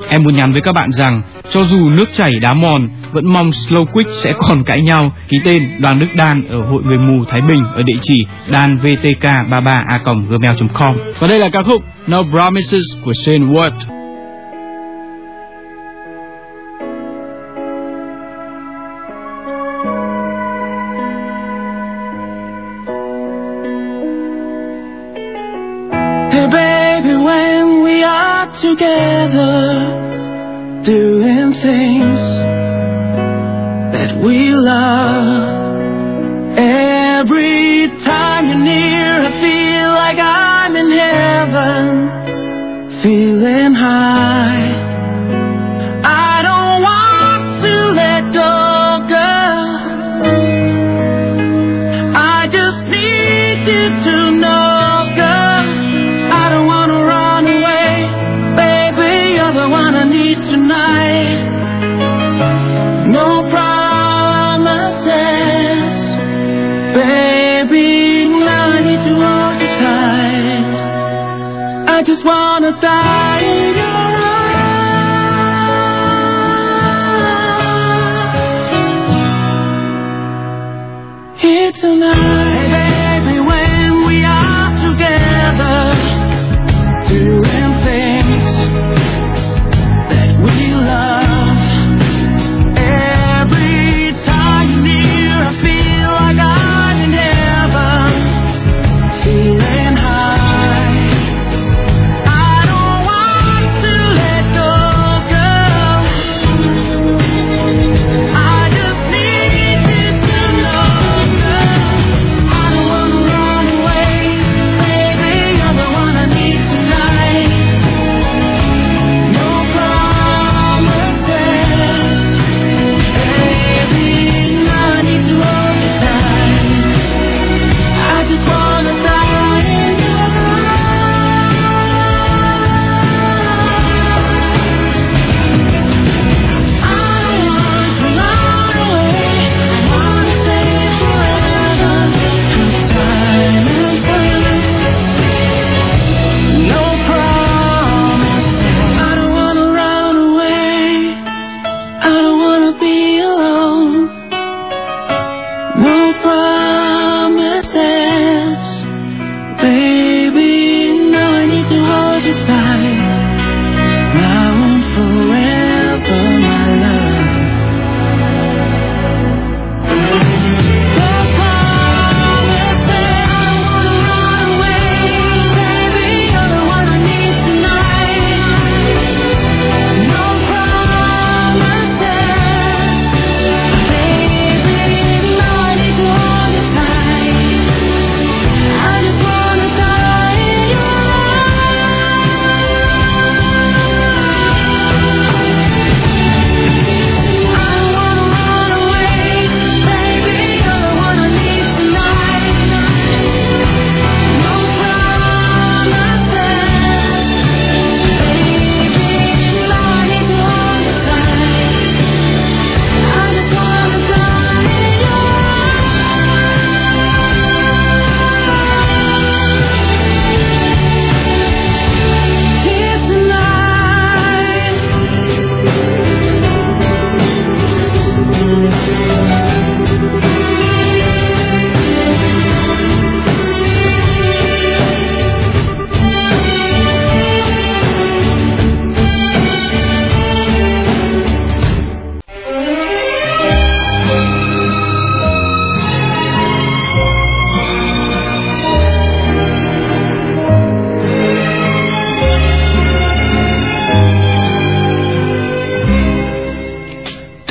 Em 0.09 0.25
muốn 0.25 0.35
nhắn 0.35 0.53
với 0.53 0.61
các 0.61 0.73
bạn 0.73 0.93
rằng 0.93 1.23
cho 1.51 1.62
dù 1.62 1.90
nước 1.90 2.12
chảy 2.12 2.31
đá 2.43 2.55
mòn, 2.55 2.88
vẫn 3.12 3.33
mong 3.33 3.51
Slow 3.51 3.85
Quick 3.87 4.11
sẽ 4.12 4.33
còn 4.38 4.64
cãi 4.64 4.83
nhau. 4.83 5.12
Ký 5.29 5.40
tên 5.44 5.70
Đoàn 5.81 5.99
Đức 5.99 6.09
Đan 6.14 6.42
ở 6.49 6.62
Hội 6.62 6.83
Người 6.85 6.99
Mù 6.99 7.25
Thái 7.25 7.40
Bình 7.40 7.64
ở 7.75 7.83
địa 7.83 7.99
chỉ 8.03 8.27
danvtk33a 8.51 9.99
gmail.com. 10.29 10.96
Và 11.20 11.29
đây 11.29 11.38
là 11.38 11.49
ca 11.49 11.62
khúc 11.62 11.83
No 12.07 12.23
Promises 12.23 12.85
của 13.05 13.12
Shane 13.12 13.46
Ward. 13.46 13.73
Hey 26.33 26.46
baby, 26.46 27.14
when 27.14 27.83
we 27.83 28.03
are 28.05 28.46
together, 28.62 29.53
doing 30.85 31.53
things 31.62 32.10
we 34.22 34.50
love. 34.52 35.39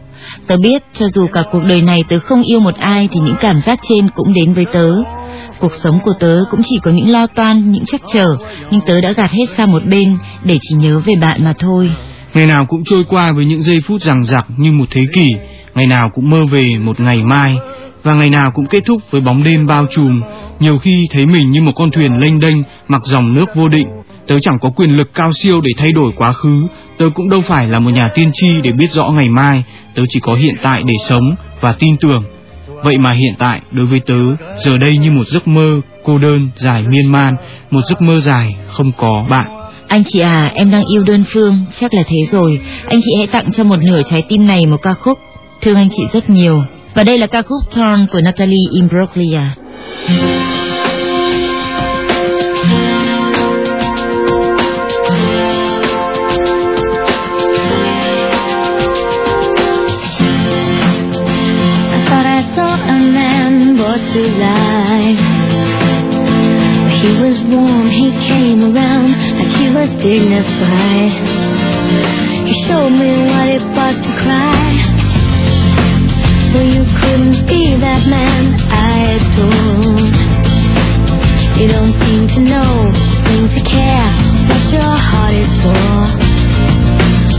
Tớ 0.47 0.57
biết 0.57 0.83
cho 0.93 1.05
dù 1.13 1.27
cả 1.27 1.43
cuộc 1.51 1.63
đời 1.63 1.81
này 1.81 2.03
tớ 2.10 2.19
không 2.19 2.43
yêu 2.43 2.60
một 2.60 2.75
ai 2.79 3.10
thì 3.12 3.19
những 3.19 3.36
cảm 3.41 3.62
giác 3.62 3.79
trên 3.89 4.10
cũng 4.10 4.33
đến 4.33 4.53
với 4.53 4.65
tớ. 4.65 4.95
Cuộc 5.60 5.73
sống 5.73 5.99
của 6.03 6.13
tớ 6.19 6.39
cũng 6.51 6.62
chỉ 6.63 6.79
có 6.83 6.91
những 6.91 7.10
lo 7.10 7.27
toan, 7.27 7.71
những 7.71 7.86
chắc 7.86 8.01
trở, 8.13 8.36
nhưng 8.71 8.81
tớ 8.88 9.01
đã 9.01 9.12
gạt 9.12 9.31
hết 9.31 9.45
sang 9.57 9.71
một 9.71 9.81
bên 9.89 10.17
để 10.43 10.57
chỉ 10.62 10.75
nhớ 10.75 11.01
về 11.05 11.15
bạn 11.15 11.43
mà 11.43 11.53
thôi. 11.60 11.91
Ngày 12.33 12.45
nào 12.45 12.65
cũng 12.65 12.83
trôi 12.86 13.03
qua 13.10 13.31
với 13.31 13.45
những 13.45 13.62
giây 13.62 13.79
phút 13.88 14.01
rằng 14.01 14.23
rặc 14.23 14.45
như 14.57 14.71
một 14.71 14.86
thế 14.91 15.01
kỷ, 15.13 15.36
ngày 15.75 15.88
nào 15.88 16.10
cũng 16.10 16.29
mơ 16.29 16.41
về 16.51 16.69
một 16.79 16.99
ngày 16.99 17.23
mai, 17.23 17.55
và 18.08 18.13
ngày 18.13 18.30
nào 18.30 18.52
cũng 18.52 18.65
kết 18.65 18.84
thúc 18.86 19.02
với 19.12 19.22
bóng 19.22 19.43
đêm 19.43 19.67
bao 19.67 19.86
trùm, 19.91 20.22
nhiều 20.60 20.78
khi 20.78 21.08
thấy 21.12 21.26
mình 21.26 21.50
như 21.50 21.62
một 21.62 21.72
con 21.76 21.91
thuyền 21.91 22.17
lênh 22.17 22.39
đênh 22.39 22.56
mặc 22.88 23.02
dòng 23.06 23.34
nước 23.34 23.46
vô 23.56 23.67
định. 23.67 23.88
Tớ 24.28 24.39
chẳng 24.39 24.60
có 24.60 24.70
quyền 24.70 24.98
lực 24.98 25.13
cao 25.13 25.34
siêu 25.34 25.62
để 25.62 25.72
thay 25.78 25.91
đổi 25.91 26.12
quá 26.17 26.34
khứ, 26.34 26.67
tớ 26.98 27.06
cũng 27.15 27.30
đâu 27.30 27.41
phải 27.41 27.67
là 27.67 27.80
một 27.80 27.89
nhà 27.89 28.08
tiên 28.15 28.32
tri 28.34 28.62
để 28.62 28.72
biết 28.72 28.91
rõ 28.91 29.10
ngày 29.10 29.30
mai, 29.30 29.63
tớ 29.96 30.04
chỉ 30.10 30.20
có 30.20 30.36
hiện 30.36 30.56
tại 30.62 30.84
để 30.86 30.93
sống 31.08 31.36
và 31.62 31.76
tin 31.80 31.98
tưởng. 31.98 32.24
Vậy 32.84 32.98
mà 32.98 33.12
hiện 33.12 33.34
tại 33.38 33.62
đối 33.72 33.86
với 33.86 34.00
tớ, 34.00 34.22
giờ 34.58 34.78
đây 34.78 34.98
như 34.98 35.12
một 35.12 35.28
giấc 35.28 35.48
mơ 35.48 35.82
cô 36.04 36.17
đơn 36.17 36.50
dài 36.56 36.84
miên 36.89 37.12
man, 37.12 37.36
một 37.72 37.82
giấc 37.89 38.02
mơ 38.02 38.20
dài 38.20 38.56
không 38.67 38.91
có 38.98 39.26
bạn. 39.30 39.48
Anh 39.88 40.04
chị 40.04 40.20
à, 40.20 40.52
em 40.56 40.72
đang 40.72 40.86
yêu 40.86 41.04
đơn 41.04 41.24
phương, 41.28 41.58
chắc 41.80 41.93
là 41.93 42.02
thế 42.08 42.17
rồi. 42.32 42.60
Anh 42.89 43.00
chị 43.04 43.12
hãy 43.17 43.28
tặng 43.28 43.52
cho 43.52 43.63
một 43.63 43.80
nửa 43.82 44.02
trái 44.10 44.24
tim 44.30 44.48
này 44.48 44.65
một 44.65 44.82
ca 44.82 44.93
khúc. 44.93 45.20
Thương 45.62 45.76
anh 45.76 45.89
chị 45.98 46.04
rất 46.13 46.30
nhiều. 46.30 46.63
Và 46.97 47.03
đây 47.03 47.17
là 47.17 47.27
ca 47.27 47.41
khúc 47.41 47.63
Turn 47.75 48.07
của 48.12 48.21
Natalie 48.21 48.69
Imbruglia. 48.71 49.41
To 64.13 64.21
life. 64.21 65.19
He 67.01 67.12
was 67.21 67.38
warm, 67.51 67.88
he 67.89 68.12
came 68.29 68.60
around 68.63 69.10
like 69.38 69.53
he 69.60 69.67
was 69.73 69.89
dignified. 70.01 71.12
He 72.47 72.53
showed 72.67 72.91
me 72.91 73.12
what 73.31 73.47
it 73.49 73.63
was 73.75 73.95
to 73.95 74.12
cry. 74.23 74.66
Well, 76.53 76.65
you 76.65 76.83
couldn't 76.99 77.45
be 77.47 77.75
that 77.75 78.07
man 78.07 78.55
I 78.71 79.17
adored. 79.17 80.15
You 81.60 81.67
don't 81.67 81.93
seem 82.01 82.27
to 82.36 82.39
know, 82.39 82.91
seem 83.27 83.49
to 83.49 83.62
care 83.69 84.10
what 84.47 84.63
your 84.71 84.95
heart 85.10 85.36
is 85.36 85.51
for. 85.62 85.97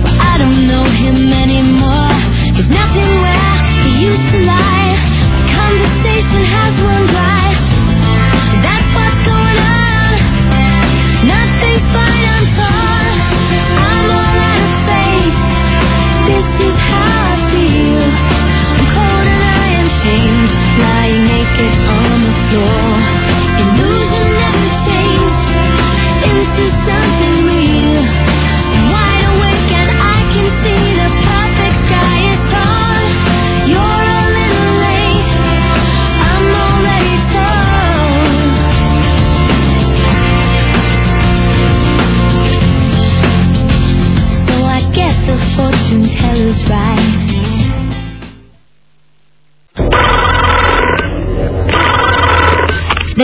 Well, 0.05 0.17
I 0.21 0.39
don't 0.39 0.69
know 0.69 0.85
him 0.85 1.33
anymore. 1.33 2.15
He's 2.55 2.69
nothing 2.69 3.18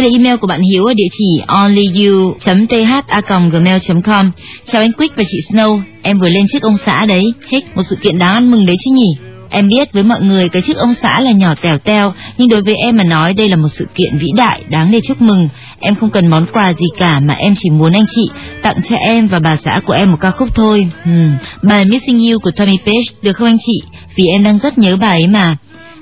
là 0.05 0.11
email 0.11 0.37
của 0.37 0.47
bạn 0.47 0.61
Hiếu 0.61 0.85
ở 0.85 0.95
địa 0.95 1.09
chỉ 1.19 1.40
onlyu.tha@gmail.com. 1.47 4.31
Chào 4.73 4.83
anh 4.83 4.93
Quick 4.93 5.17
và 5.17 5.25
chị 5.29 5.38
Snow, 5.51 5.81
em 6.03 6.19
vừa 6.19 6.29
lên 6.29 6.47
chiếc 6.53 6.62
ông 6.62 6.77
xã 6.87 7.07
đấy. 7.07 7.33
Hết 7.51 7.77
một 7.77 7.83
sự 7.90 7.97
kiện 7.97 8.19
đáng 8.19 8.35
ăn 8.35 8.51
mừng 8.51 8.67
đấy 8.67 8.77
chứ 8.85 8.90
nhỉ? 8.90 9.17
Em 9.51 9.69
biết 9.69 9.93
với 9.93 10.03
mọi 10.03 10.21
người 10.21 10.49
cái 10.49 10.62
chiếc 10.62 10.77
ông 10.77 10.95
xã 11.03 11.21
là 11.21 11.31
nhỏ 11.31 11.55
tèo 11.62 11.79
teo, 11.79 12.14
nhưng 12.38 12.49
đối 12.49 12.62
với 12.62 12.77
em 12.77 12.97
mà 12.97 13.05
nói 13.05 13.35
đây 13.35 13.49
là 13.49 13.57
một 13.57 13.69
sự 13.73 13.87
kiện 13.95 14.19
vĩ 14.19 14.29
đại 14.37 14.62
đáng 14.69 14.90
để 14.90 15.01
chúc 15.05 15.23
mừng. 15.23 15.49
Em 15.81 15.95
không 15.95 16.11
cần 16.11 16.27
món 16.27 16.47
quà 16.53 16.73
gì 16.73 16.87
cả 16.99 17.21
mà 17.21 17.35
em 17.35 17.55
chỉ 17.62 17.71
muốn 17.71 17.93
anh 17.93 18.07
chị 18.14 18.29
tặng 18.62 18.77
cho 18.88 18.97
em 18.97 19.29
và 19.29 19.38
bà 19.38 19.57
xã 19.64 19.81
của 19.87 19.93
em 19.93 20.11
một 20.11 20.17
ca 20.21 20.31
khúc 20.31 20.49
thôi. 20.55 20.88
Hmm. 21.05 21.37
Bài 21.62 21.85
Missing 21.85 22.31
You 22.31 22.38
của 22.38 22.51
Tommy 22.51 22.79
Page 22.87 23.05
được 23.23 23.33
không 23.33 23.49
anh 23.49 23.59
chị? 23.67 23.83
Vì 24.17 24.27
em 24.27 24.45
đang 24.45 24.59
rất 24.59 24.79
nhớ 24.79 24.97
bài 24.97 25.21
ấy 25.21 25.29
mà. 25.29 25.57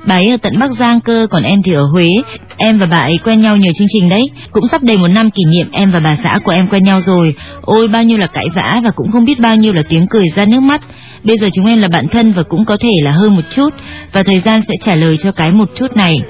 Bà 0.07 0.15
ấy 0.15 0.31
ở 0.31 0.37
tận 0.37 0.59
Bắc 0.59 0.73
Giang 0.73 1.01
cơ, 1.01 1.27
còn 1.31 1.43
em 1.43 1.63
thì 1.63 1.73
ở 1.73 1.85
Huế. 1.85 2.09
Em 2.57 2.79
và 2.79 2.87
bà 2.87 2.99
ấy 2.99 3.19
quen 3.25 3.41
nhau 3.41 3.57
nhờ 3.57 3.71
chương 3.77 3.89
trình 3.93 4.09
đấy. 4.09 4.31
Cũng 4.53 4.69
sắp 4.69 4.83
đầy 4.83 4.99
một 4.99 5.09
năm 5.09 5.31
kỷ 5.31 5.45
niệm 5.45 5.67
em 5.73 5.93
và 5.93 6.01
bà 6.01 6.17
xã 6.17 6.39
của 6.45 6.53
em 6.53 6.69
quen 6.69 6.85
nhau 6.85 7.01
rồi. 7.01 7.35
Ôi 7.63 7.89
bao 7.89 8.03
nhiêu 8.03 8.19
là 8.19 8.27
cãi 8.27 8.47
vã 8.55 8.81
và 8.85 8.91
cũng 8.91 9.13
không 9.13 9.25
biết 9.25 9.41
bao 9.41 9.57
nhiêu 9.57 9.73
là 9.73 9.83
tiếng 9.89 10.07
cười 10.07 10.29
ra 10.29 10.45
nước 10.45 10.61
mắt. 10.61 10.83
Bây 11.25 11.39
giờ 11.39 11.51
chúng 11.53 11.67
em 11.67 11.79
là 11.79 11.89
bạn 11.89 12.09
thân 12.09 12.33
và 12.33 12.43
cũng 12.43 12.65
có 12.65 12.77
thể 12.77 12.93
là 13.03 13.13
hơn 13.13 13.37
một 13.37 13.45
chút. 13.51 13.75
Và 14.13 14.23
thời 14.23 14.41
gian 14.41 14.61
sẽ 14.69 14.75
trả 14.85 14.95
lời 14.95 15.17
cho 15.23 15.33
cái 15.33 15.53
một 15.53 15.69
chút 15.77 15.97
này. 15.97 16.21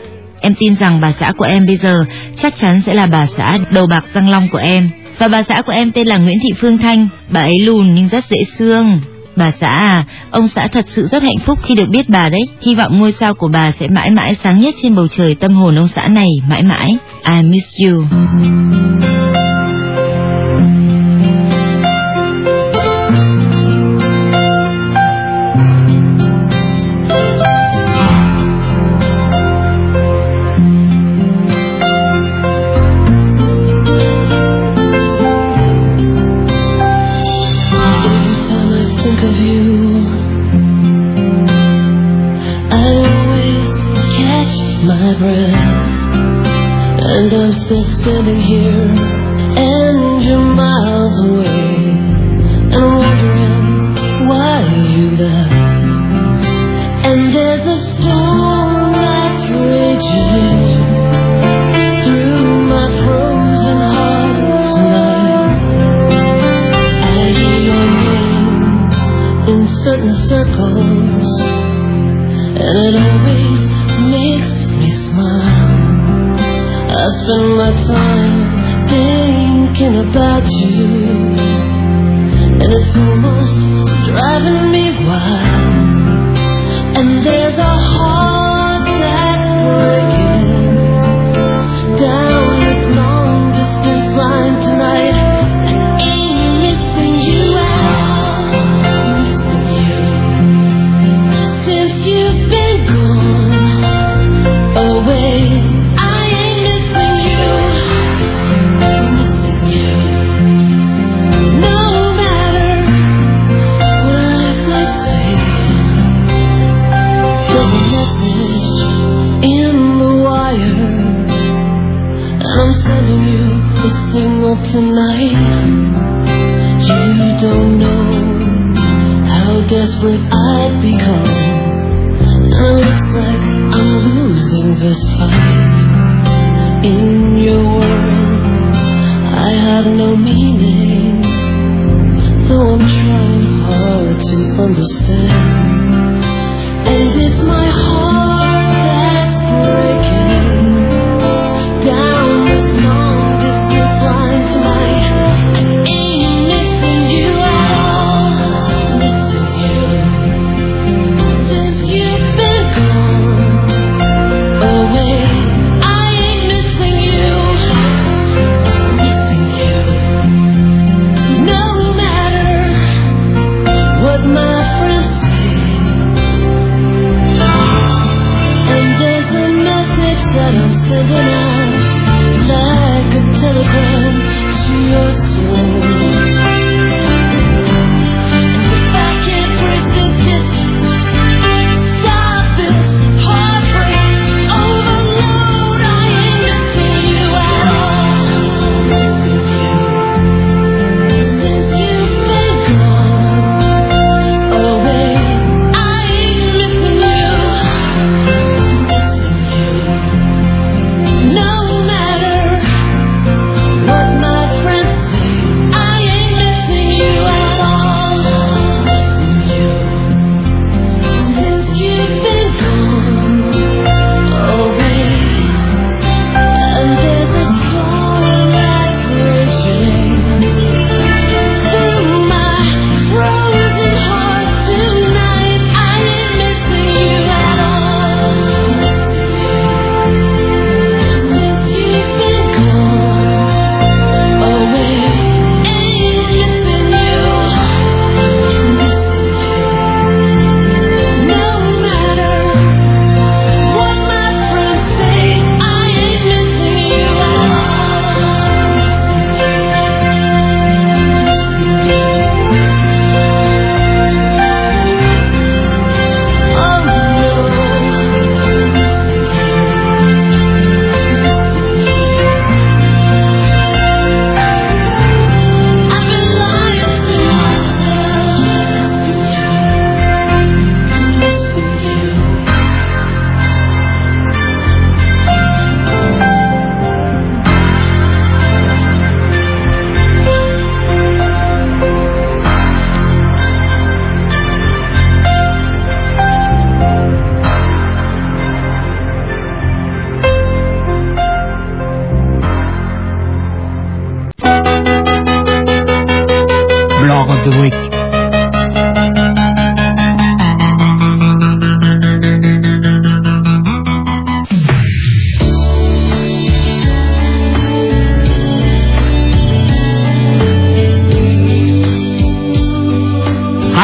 Em 0.41 0.55
tin 0.55 0.75
rằng 0.75 1.01
bà 1.01 1.13
xã 1.13 1.33
của 1.33 1.45
em 1.45 1.67
bây 1.67 1.77
giờ 1.77 2.05
chắc 2.43 2.57
chắn 2.57 2.81
sẽ 2.87 2.95
là 2.95 3.07
bà 3.07 3.27
xã 3.37 3.59
đầu 3.71 3.87
bạc 3.87 4.05
răng 4.15 4.29
long 4.29 4.49
của 4.49 4.59
em. 4.59 4.91
Và 5.19 5.29
bà 5.29 5.43
xã 5.43 5.63
của 5.63 5.73
em 5.73 5.93
tên 5.93 6.07
là 6.07 6.17
Nguyễn 6.17 6.39
Thị 6.43 6.51
Phương 6.61 6.79
Thanh. 6.79 7.09
Bà 7.29 7.41
ấy 7.41 7.59
lùn 7.59 7.95
nhưng 7.95 8.09
rất 8.09 8.25
dễ 8.31 8.45
thương. 8.59 9.01
Bà 9.37 9.51
xã 9.61 9.69
à, 9.69 10.05
ông 10.31 10.49
xã 10.49 10.67
thật 10.67 10.87
sự 10.89 11.07
rất 11.07 11.23
hạnh 11.23 11.39
phúc 11.39 11.59
khi 11.63 11.75
được 11.75 11.89
biết 11.89 12.09
bà 12.09 12.29
đấy. 12.29 12.49
Hy 12.61 12.75
vọng 12.75 12.99
ngôi 12.99 13.13
sao 13.21 13.35
của 13.35 13.49
bà 13.49 13.73
sẽ 13.73 13.89
mãi 13.89 14.11
mãi 14.11 14.37
sáng 14.45 14.61
nhất 14.61 14.75
trên 14.83 14.95
bầu 14.95 15.09
trời 15.09 15.35
tâm 15.35 15.55
hồn 15.55 15.79
ông 15.79 15.89
xã 15.89 16.09
này 16.09 16.29
mãi 16.49 16.63
mãi. 16.63 16.97
I 17.25 17.43
miss 17.43 17.67
you. 17.85 18.05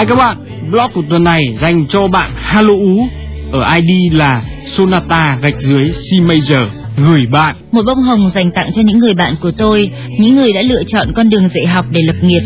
Các 0.08 0.14
bạn, 0.14 0.36
blog 0.70 0.92
của 0.94 1.02
tuần 1.10 1.24
này 1.24 1.56
dành 1.60 1.86
cho 1.86 2.06
bạn 2.06 2.30
Halo 2.36 2.72
Ú 2.72 3.08
ở 3.52 3.74
ID 3.74 4.12
là 4.12 4.42
Sonata 4.66 5.38
gạch 5.42 5.58
dưới 5.58 5.90
C 5.90 6.22
major 6.22 6.68
gửi 6.96 7.26
bạn 7.30 7.56
Một 7.72 7.82
bông 7.86 8.02
hồng 8.02 8.30
dành 8.34 8.50
tặng 8.50 8.72
cho 8.74 8.82
những 8.82 8.98
người 8.98 9.14
bạn 9.14 9.34
của 9.40 9.50
tôi, 9.50 9.90
những 10.18 10.36
người 10.36 10.52
đã 10.52 10.62
lựa 10.62 10.82
chọn 10.84 11.12
con 11.14 11.28
đường 11.28 11.48
dạy 11.54 11.66
học 11.66 11.86
để 11.90 12.02
lập 12.02 12.16
nghiệp. 12.22 12.42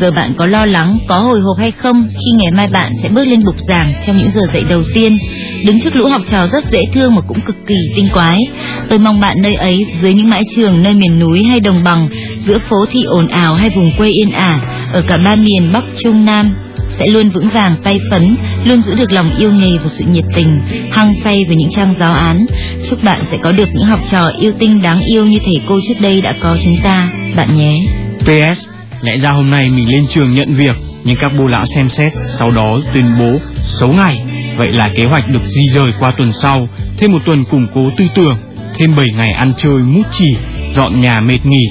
Giờ 0.00 0.10
bạn 0.10 0.30
có 0.36 0.46
lo 0.46 0.66
lắng, 0.66 0.98
có 1.08 1.18
hồi 1.18 1.40
hộp 1.40 1.58
hay 1.58 1.70
không 1.70 2.08
khi 2.12 2.30
ngày 2.30 2.50
mai 2.50 2.68
bạn 2.72 2.92
sẽ 3.02 3.08
bước 3.08 3.24
lên 3.24 3.44
bục 3.44 3.56
giảng 3.68 3.94
trong 4.06 4.16
những 4.16 4.30
giờ 4.34 4.40
dạy 4.52 4.62
đầu 4.68 4.82
tiên, 4.94 5.18
đứng 5.64 5.80
trước 5.80 5.96
lũ 5.96 6.08
học 6.08 6.22
trò 6.30 6.46
rất 6.52 6.64
dễ 6.70 6.84
thương 6.92 7.14
mà 7.14 7.20
cũng 7.20 7.40
cực 7.40 7.56
kỳ 7.66 7.76
tinh 7.96 8.08
quái. 8.12 8.46
Tôi 8.88 8.98
mong 8.98 9.20
bạn 9.20 9.42
nơi 9.42 9.54
ấy, 9.54 9.86
dưới 10.02 10.14
những 10.14 10.30
mái 10.30 10.44
trường 10.56 10.82
nơi 10.82 10.94
miền 10.94 11.18
núi 11.18 11.44
hay 11.44 11.60
đồng 11.60 11.80
bằng, 11.84 12.08
giữa 12.46 12.58
phố 12.58 12.76
thị 12.90 13.02
ồn 13.02 13.28
ào 13.28 13.54
hay 13.54 13.70
vùng 13.70 13.90
quê 13.98 14.08
yên 14.08 14.30
ả, 14.30 14.60
ở 14.92 15.02
cả 15.06 15.18
ba 15.24 15.36
miền 15.36 15.72
Bắc 15.72 15.84
Trung 16.02 16.24
Nam, 16.24 16.54
sẽ 16.98 17.06
luôn 17.06 17.30
vững 17.30 17.48
vàng 17.48 17.76
tay 17.82 17.98
phấn, 18.10 18.36
luôn 18.64 18.82
giữ 18.82 18.94
được 18.94 19.12
lòng 19.12 19.30
yêu 19.38 19.52
nghề 19.52 19.78
và 19.78 19.90
sự 19.98 20.04
nhiệt 20.04 20.24
tình, 20.34 20.60
hăng 20.90 21.14
say 21.24 21.44
với 21.46 21.56
những 21.56 21.70
trang 21.70 21.94
giáo 21.98 22.12
án. 22.12 22.46
Chúc 22.90 23.02
bạn 23.02 23.20
sẽ 23.30 23.36
có 23.36 23.52
được 23.52 23.68
những 23.74 23.84
học 23.84 24.00
trò 24.10 24.30
yêu 24.40 24.52
tinh 24.58 24.82
đáng 24.82 25.00
yêu 25.00 25.26
như 25.26 25.38
thầy 25.44 25.60
cô 25.66 25.80
trước 25.88 26.00
đây 26.00 26.20
đã 26.20 26.32
có 26.40 26.56
chúng 26.64 26.76
ta, 26.82 27.08
bạn 27.36 27.48
nhé. 27.56 27.80
PS 28.20 28.68
Lẽ 29.02 29.18
ra 29.18 29.30
hôm 29.30 29.50
nay 29.50 29.70
mình 29.76 29.88
lên 29.88 30.06
trường 30.08 30.34
nhận 30.34 30.54
việc 30.54 30.76
Nhưng 31.04 31.16
các 31.16 31.32
bố 31.38 31.46
lão 31.46 31.66
xem 31.66 31.88
xét 31.88 32.12
Sau 32.38 32.50
đó 32.50 32.78
tuyên 32.94 33.04
bố 33.18 33.38
xấu 33.64 33.92
ngày 33.92 34.22
Vậy 34.56 34.72
là 34.72 34.90
kế 34.96 35.04
hoạch 35.04 35.28
được 35.28 35.42
di 35.44 35.68
rời 35.68 35.92
qua 36.00 36.12
tuần 36.16 36.32
sau 36.32 36.68
Thêm 36.96 37.12
một 37.12 37.18
tuần 37.26 37.44
củng 37.44 37.66
cố 37.74 37.90
tư 37.96 38.04
tưởng 38.14 38.36
Thêm 38.78 38.96
7 38.96 39.06
ngày 39.16 39.30
ăn 39.32 39.52
chơi 39.56 39.78
mút 39.78 40.02
chỉ 40.12 40.36
Dọn 40.72 41.00
nhà 41.00 41.20
mệt 41.20 41.46
nghỉ 41.46 41.66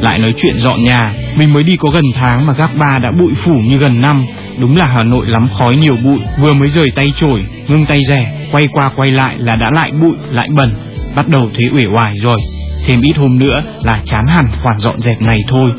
lại 0.00 0.18
nói 0.18 0.34
chuyện 0.36 0.58
dọn 0.58 0.84
nhà. 0.84 1.14
Mình 1.36 1.52
mới 1.52 1.62
đi 1.62 1.76
có 1.76 1.90
gần 1.90 2.04
tháng 2.14 2.46
mà 2.46 2.52
gác 2.52 2.70
ba 2.78 2.98
đã 2.98 3.10
bụi 3.18 3.32
phủ 3.44 3.52
như 3.64 3.76
gần 3.76 4.00
năm. 4.00 4.26
Đúng 4.58 4.76
là 4.76 4.86
Hà 4.86 5.04
Nội 5.04 5.26
lắm 5.26 5.48
khói 5.58 5.76
nhiều 5.76 5.96
bụi, 6.04 6.18
vừa 6.38 6.52
mới 6.52 6.68
rời 6.68 6.90
tay 6.90 7.12
chổi, 7.16 7.44
ngưng 7.68 7.86
tay 7.86 8.04
rẻ, 8.04 8.48
quay 8.52 8.68
qua 8.72 8.90
quay 8.96 9.10
lại 9.10 9.34
là 9.38 9.56
đã 9.56 9.70
lại 9.70 9.92
bụi, 10.00 10.14
lại 10.30 10.48
bẩn, 10.56 10.70
bắt 11.16 11.28
đầu 11.28 11.50
thấy 11.54 11.70
uể 11.74 11.86
oải 11.86 12.14
rồi. 12.16 12.38
Thêm 12.86 13.00
ít 13.00 13.16
hôm 13.16 13.38
nữa 13.38 13.62
là 13.82 14.00
chán 14.06 14.26
hẳn 14.26 14.46
khoản 14.62 14.78
dọn 14.78 15.00
dẹp 15.00 15.22
này 15.22 15.44
thôi. 15.48 15.72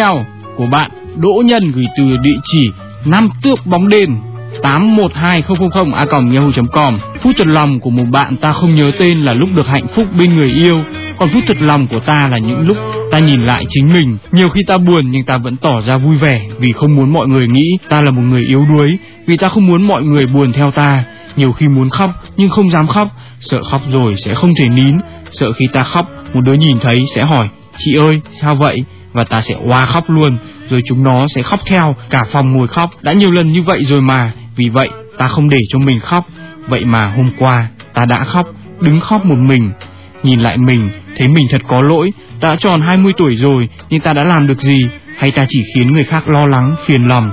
Email 0.00 0.26
của 0.56 0.66
bạn, 0.66 0.90
Đỗ 1.16 1.42
Nhân 1.44 1.72
gửi 1.72 1.84
từ 1.96 2.16
địa 2.16 2.38
chỉ 2.44 2.70
Nam 3.04 3.28
Tước 3.42 3.66
Bóng 3.66 3.88
Đền 3.88 4.16
812000 4.62 5.92
a 5.92 6.06
yahoo.com 6.10 6.98
Phút 7.22 7.32
thật 7.38 7.46
lòng 7.46 7.80
của 7.80 7.90
một 7.90 8.04
bạn 8.10 8.36
ta 8.36 8.52
không 8.52 8.74
nhớ 8.74 8.90
tên 8.98 9.22
là 9.22 9.32
lúc 9.32 9.48
được 9.54 9.66
hạnh 9.66 9.86
phúc 9.86 10.06
bên 10.18 10.36
người 10.36 10.50
yêu, 10.50 10.80
Còn 11.18 11.28
phút 11.28 11.42
thật 11.46 11.56
lòng 11.60 11.86
của 11.86 12.00
ta 12.00 12.28
là 12.32 12.38
những 12.38 12.66
lúc 12.66 12.76
ta 13.10 13.18
nhìn 13.18 13.46
lại 13.46 13.64
chính 13.68 13.92
mình. 13.92 14.18
Nhiều 14.32 14.48
khi 14.48 14.62
ta 14.66 14.78
buồn 14.78 15.10
nhưng 15.10 15.24
ta 15.24 15.38
vẫn 15.38 15.56
tỏ 15.56 15.80
ra 15.80 15.98
vui 15.98 16.16
vẻ 16.16 16.40
Vì 16.58 16.72
không 16.72 16.96
muốn 16.96 17.12
mọi 17.12 17.28
người 17.28 17.48
nghĩ 17.48 17.78
ta 17.88 18.00
là 18.00 18.10
một 18.10 18.22
người 18.22 18.42
yếu 18.42 18.66
đuối, 18.74 18.98
Vì 19.26 19.36
ta 19.36 19.48
không 19.48 19.66
muốn 19.66 19.82
mọi 19.82 20.02
người 20.02 20.26
buồn 20.26 20.52
theo 20.52 20.70
ta. 20.70 21.04
Nhiều 21.36 21.52
khi 21.52 21.68
muốn 21.68 21.90
khóc 21.90 22.10
nhưng 22.36 22.50
không 22.50 22.70
dám 22.70 22.86
khóc, 22.86 23.08
Sợ 23.40 23.62
khóc 23.62 23.82
rồi 23.92 24.16
sẽ 24.16 24.34
không 24.34 24.50
thể 24.58 24.68
nín, 24.68 24.96
Sợ 25.30 25.52
khi 25.52 25.68
ta 25.72 25.82
khóc, 25.82 26.10
một 26.34 26.40
đứa 26.40 26.54
nhìn 26.54 26.78
thấy 26.80 27.04
sẽ 27.14 27.24
hỏi, 27.24 27.48
Chị 27.78 27.94
ơi, 27.94 28.20
sao 28.40 28.54
vậy? 28.54 28.84
Và 29.12 29.24
ta 29.24 29.40
sẽ 29.40 29.54
oa 29.64 29.86
khóc 29.86 30.10
luôn, 30.10 30.38
rồi 30.70 30.80
chúng 30.86 31.04
nó 31.04 31.26
sẽ 31.28 31.42
khóc 31.42 31.60
theo, 31.66 31.96
cả 32.10 32.24
phòng 32.32 32.52
ngồi 32.52 32.68
khóc, 32.68 32.90
đã 33.02 33.12
nhiều 33.12 33.30
lần 33.30 33.52
như 33.52 33.62
vậy 33.62 33.84
rồi 33.84 34.00
mà, 34.00 34.32
vì 34.56 34.68
vậy 34.68 34.88
ta 35.18 35.28
không 35.28 35.48
để 35.48 35.58
cho 35.68 35.78
mình 35.78 36.00
khóc, 36.00 36.26
vậy 36.68 36.84
mà 36.84 37.06
hôm 37.06 37.30
qua 37.38 37.68
ta 37.94 38.04
đã 38.04 38.24
khóc, 38.24 38.46
đứng 38.80 39.00
khóc 39.00 39.24
một 39.24 39.38
mình, 39.38 39.70
nhìn 40.22 40.40
lại 40.40 40.58
mình, 40.58 40.90
thấy 41.16 41.28
mình 41.28 41.46
thật 41.50 41.62
có 41.68 41.80
lỗi, 41.80 42.12
ta 42.40 42.48
đã 42.48 42.56
tròn 42.56 42.80
20 42.80 43.12
tuổi 43.16 43.36
rồi, 43.36 43.68
nhưng 43.90 44.00
ta 44.00 44.12
đã 44.12 44.24
làm 44.24 44.46
được 44.46 44.60
gì, 44.60 44.80
hay 45.16 45.30
ta 45.30 45.44
chỉ 45.48 45.64
khiến 45.74 45.92
người 45.92 46.04
khác 46.04 46.28
lo 46.28 46.46
lắng, 46.46 46.76
phiền 46.84 47.08
lòng, 47.08 47.32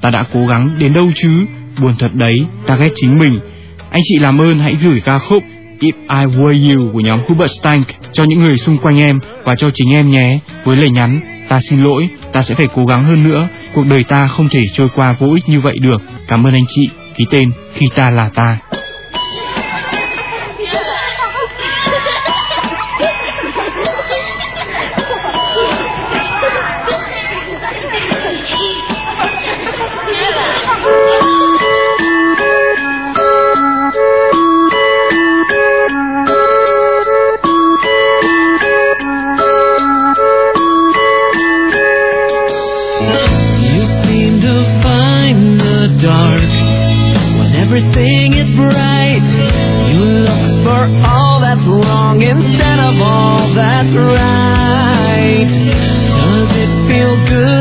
ta 0.00 0.10
đã 0.10 0.24
cố 0.32 0.46
gắng 0.46 0.78
đến 0.78 0.94
đâu 0.94 1.10
chứ, 1.14 1.46
buồn 1.80 1.94
thật 1.98 2.14
đấy, 2.14 2.46
ta 2.66 2.76
ghét 2.76 2.90
chính 2.94 3.18
mình, 3.18 3.40
anh 3.90 4.02
chị 4.04 4.18
làm 4.18 4.40
ơn 4.40 4.58
hãy 4.58 4.76
gửi 4.82 5.00
ca 5.00 5.18
khúc. 5.18 5.42
If 5.80 5.94
I 6.08 6.36
Were 6.36 6.74
You 6.74 6.92
của 6.92 7.00
nhóm 7.00 7.20
Hubert 7.28 7.52
Stank 7.60 7.86
cho 8.12 8.24
những 8.24 8.40
người 8.40 8.56
xung 8.56 8.78
quanh 8.78 8.98
em 8.98 9.20
và 9.44 9.54
cho 9.54 9.70
chính 9.74 9.94
em 9.94 10.10
nhé. 10.10 10.38
Với 10.64 10.76
lời 10.76 10.90
nhắn, 10.90 11.20
ta 11.48 11.60
xin 11.60 11.80
lỗi, 11.80 12.08
ta 12.32 12.42
sẽ 12.42 12.54
phải 12.54 12.68
cố 12.74 12.86
gắng 12.86 13.04
hơn 13.04 13.28
nữa. 13.28 13.48
Cuộc 13.74 13.84
đời 13.90 14.04
ta 14.04 14.28
không 14.28 14.48
thể 14.48 14.64
trôi 14.72 14.88
qua 14.94 15.16
vô 15.18 15.32
ích 15.34 15.48
như 15.48 15.60
vậy 15.60 15.78
được. 15.78 16.02
Cảm 16.28 16.46
ơn 16.46 16.52
anh 16.52 16.64
chị. 16.68 16.90
Ký 17.16 17.24
tên 17.30 17.50
khi 17.74 17.86
ta 17.94 18.10
là 18.10 18.30
ta. 18.34 18.58
Good 57.26 57.57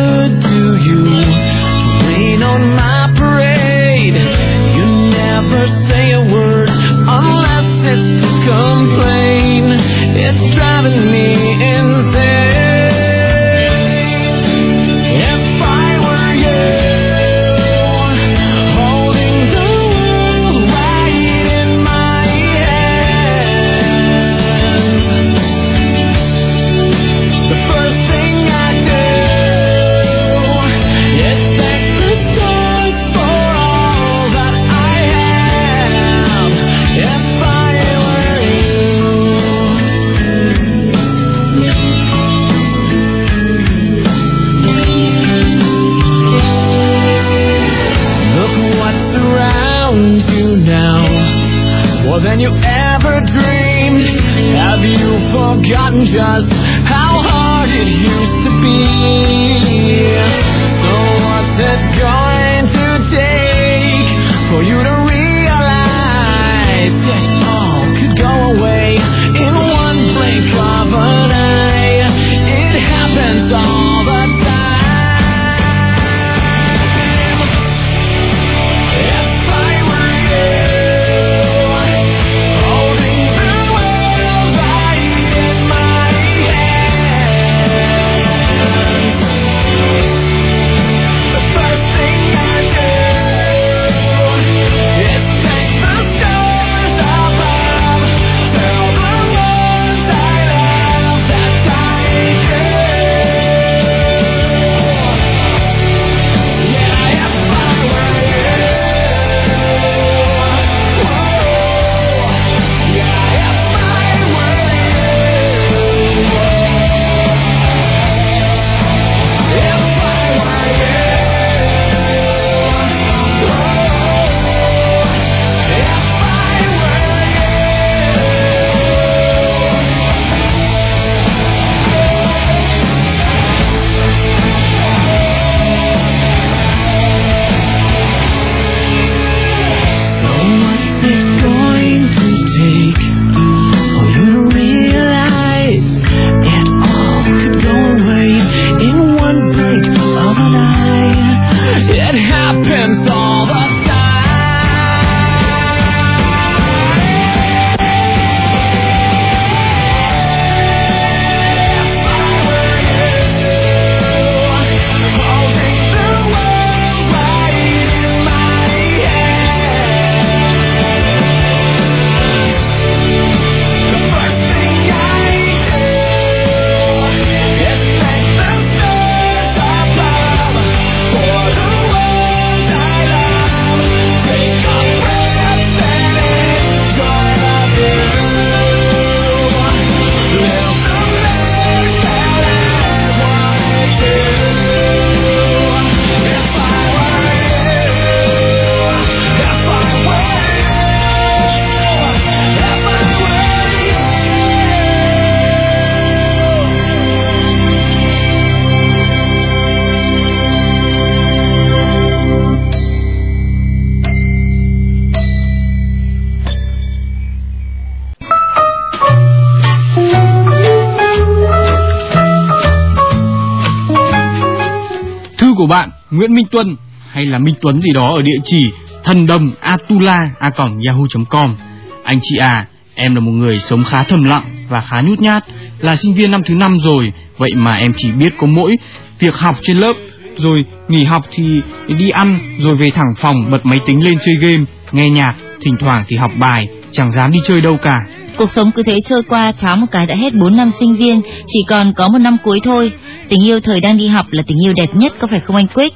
Nguyễn 226.17 226.33
Minh 226.33 226.45
Tuân 226.51 226.75
hay 227.11 227.25
là 227.25 227.39
Minh 227.39 227.55
Tuấn 227.61 227.81
gì 227.81 227.93
đó 227.93 228.15
ở 228.15 228.21
địa 228.21 228.37
chỉ 228.45 228.71
thần 229.03 229.27
đồng 229.27 229.51
atula 229.59 230.29
a 230.39 230.51
yahoo.com. 230.85 231.55
Anh 232.03 232.19
chị 232.21 232.37
à, 232.37 232.65
em 232.95 233.15
là 233.15 233.21
một 233.21 233.31
người 233.31 233.59
sống 233.59 233.83
khá 233.83 234.03
thầm 234.03 234.23
lặng 234.23 234.65
và 234.69 234.81
khá 234.81 235.01
nhút 235.01 235.19
nhát, 235.19 235.43
là 235.79 235.95
sinh 235.95 236.13
viên 236.13 236.31
năm 236.31 236.41
thứ 236.45 236.55
năm 236.55 236.79
rồi, 236.79 237.13
vậy 237.37 237.51
mà 237.55 237.75
em 237.75 237.93
chỉ 237.97 238.11
biết 238.11 238.33
có 238.37 238.47
mỗi 238.47 238.75
việc 239.19 239.35
học 239.35 239.55
trên 239.61 239.77
lớp, 239.77 239.93
rồi 240.37 240.65
nghỉ 240.87 241.03
học 241.03 241.25
thì 241.31 241.61
đi 241.87 242.09
ăn, 242.09 242.39
rồi 242.59 242.75
về 242.79 242.89
thẳng 242.89 243.13
phòng 243.17 243.51
bật 243.51 243.65
máy 243.65 243.79
tính 243.85 244.03
lên 244.03 244.17
chơi 244.25 244.35
game, 244.35 244.63
nghe 244.91 245.09
nhạc, 245.09 245.35
thỉnh 245.61 245.75
thoảng 245.79 246.03
thì 246.07 246.17
học 246.17 246.31
bài, 246.39 246.67
chẳng 246.91 247.11
dám 247.11 247.31
đi 247.31 247.39
chơi 247.47 247.61
đâu 247.61 247.77
cả. 247.81 248.05
Cuộc 248.37 248.51
sống 248.51 248.71
cứ 248.75 248.83
thế 248.83 249.01
trôi 249.01 249.23
qua 249.23 249.51
thoáng 249.51 249.81
một 249.81 249.87
cái 249.91 250.07
đã 250.07 250.15
hết 250.15 250.33
4 250.33 250.57
năm 250.57 250.71
sinh 250.79 250.95
viên, 250.95 251.21
chỉ 251.47 251.59
còn 251.69 251.93
có 251.93 252.07
một 252.07 252.17
năm 252.17 252.37
cuối 252.43 252.59
thôi. 252.63 252.91
Tình 253.29 253.45
yêu 253.45 253.59
thời 253.59 253.81
đang 253.81 253.97
đi 253.97 254.07
học 254.07 254.25
là 254.29 254.43
tình 254.47 254.57
yêu 254.65 254.73
đẹp 254.73 254.95
nhất 254.95 255.13
có 255.19 255.27
phải 255.27 255.39
không 255.39 255.55
anh 255.55 255.67
Quyết? 255.67 255.93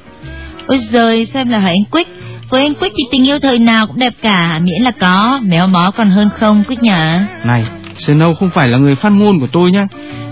Ôi 0.71 0.79
giời, 0.91 1.25
xem 1.25 1.49
là 1.49 1.59
hỏi 1.59 1.69
anh 1.69 1.83
Quyết. 1.91 2.07
Với 2.49 2.61
anh 2.61 2.73
Quyết 2.73 2.91
thì 2.97 3.03
tình 3.11 3.27
yêu 3.27 3.39
thời 3.39 3.59
nào 3.59 3.87
cũng 3.87 3.99
đẹp 3.99 4.13
cả, 4.21 4.59
miễn 4.63 4.81
là 4.81 4.91
có, 4.91 5.39
méo 5.45 5.67
mó 5.67 5.91
còn 5.97 6.09
hơn 6.09 6.29
không 6.39 6.63
Quyết 6.67 6.83
nhở? 6.83 7.19
Này, 7.45 7.63
Snow 7.97 8.35
không 8.35 8.49
phải 8.49 8.67
là 8.67 8.77
người 8.77 8.95
phát 8.95 9.09
ngôn 9.09 9.39
của 9.39 9.47
tôi 9.51 9.71
nhá. 9.71 9.87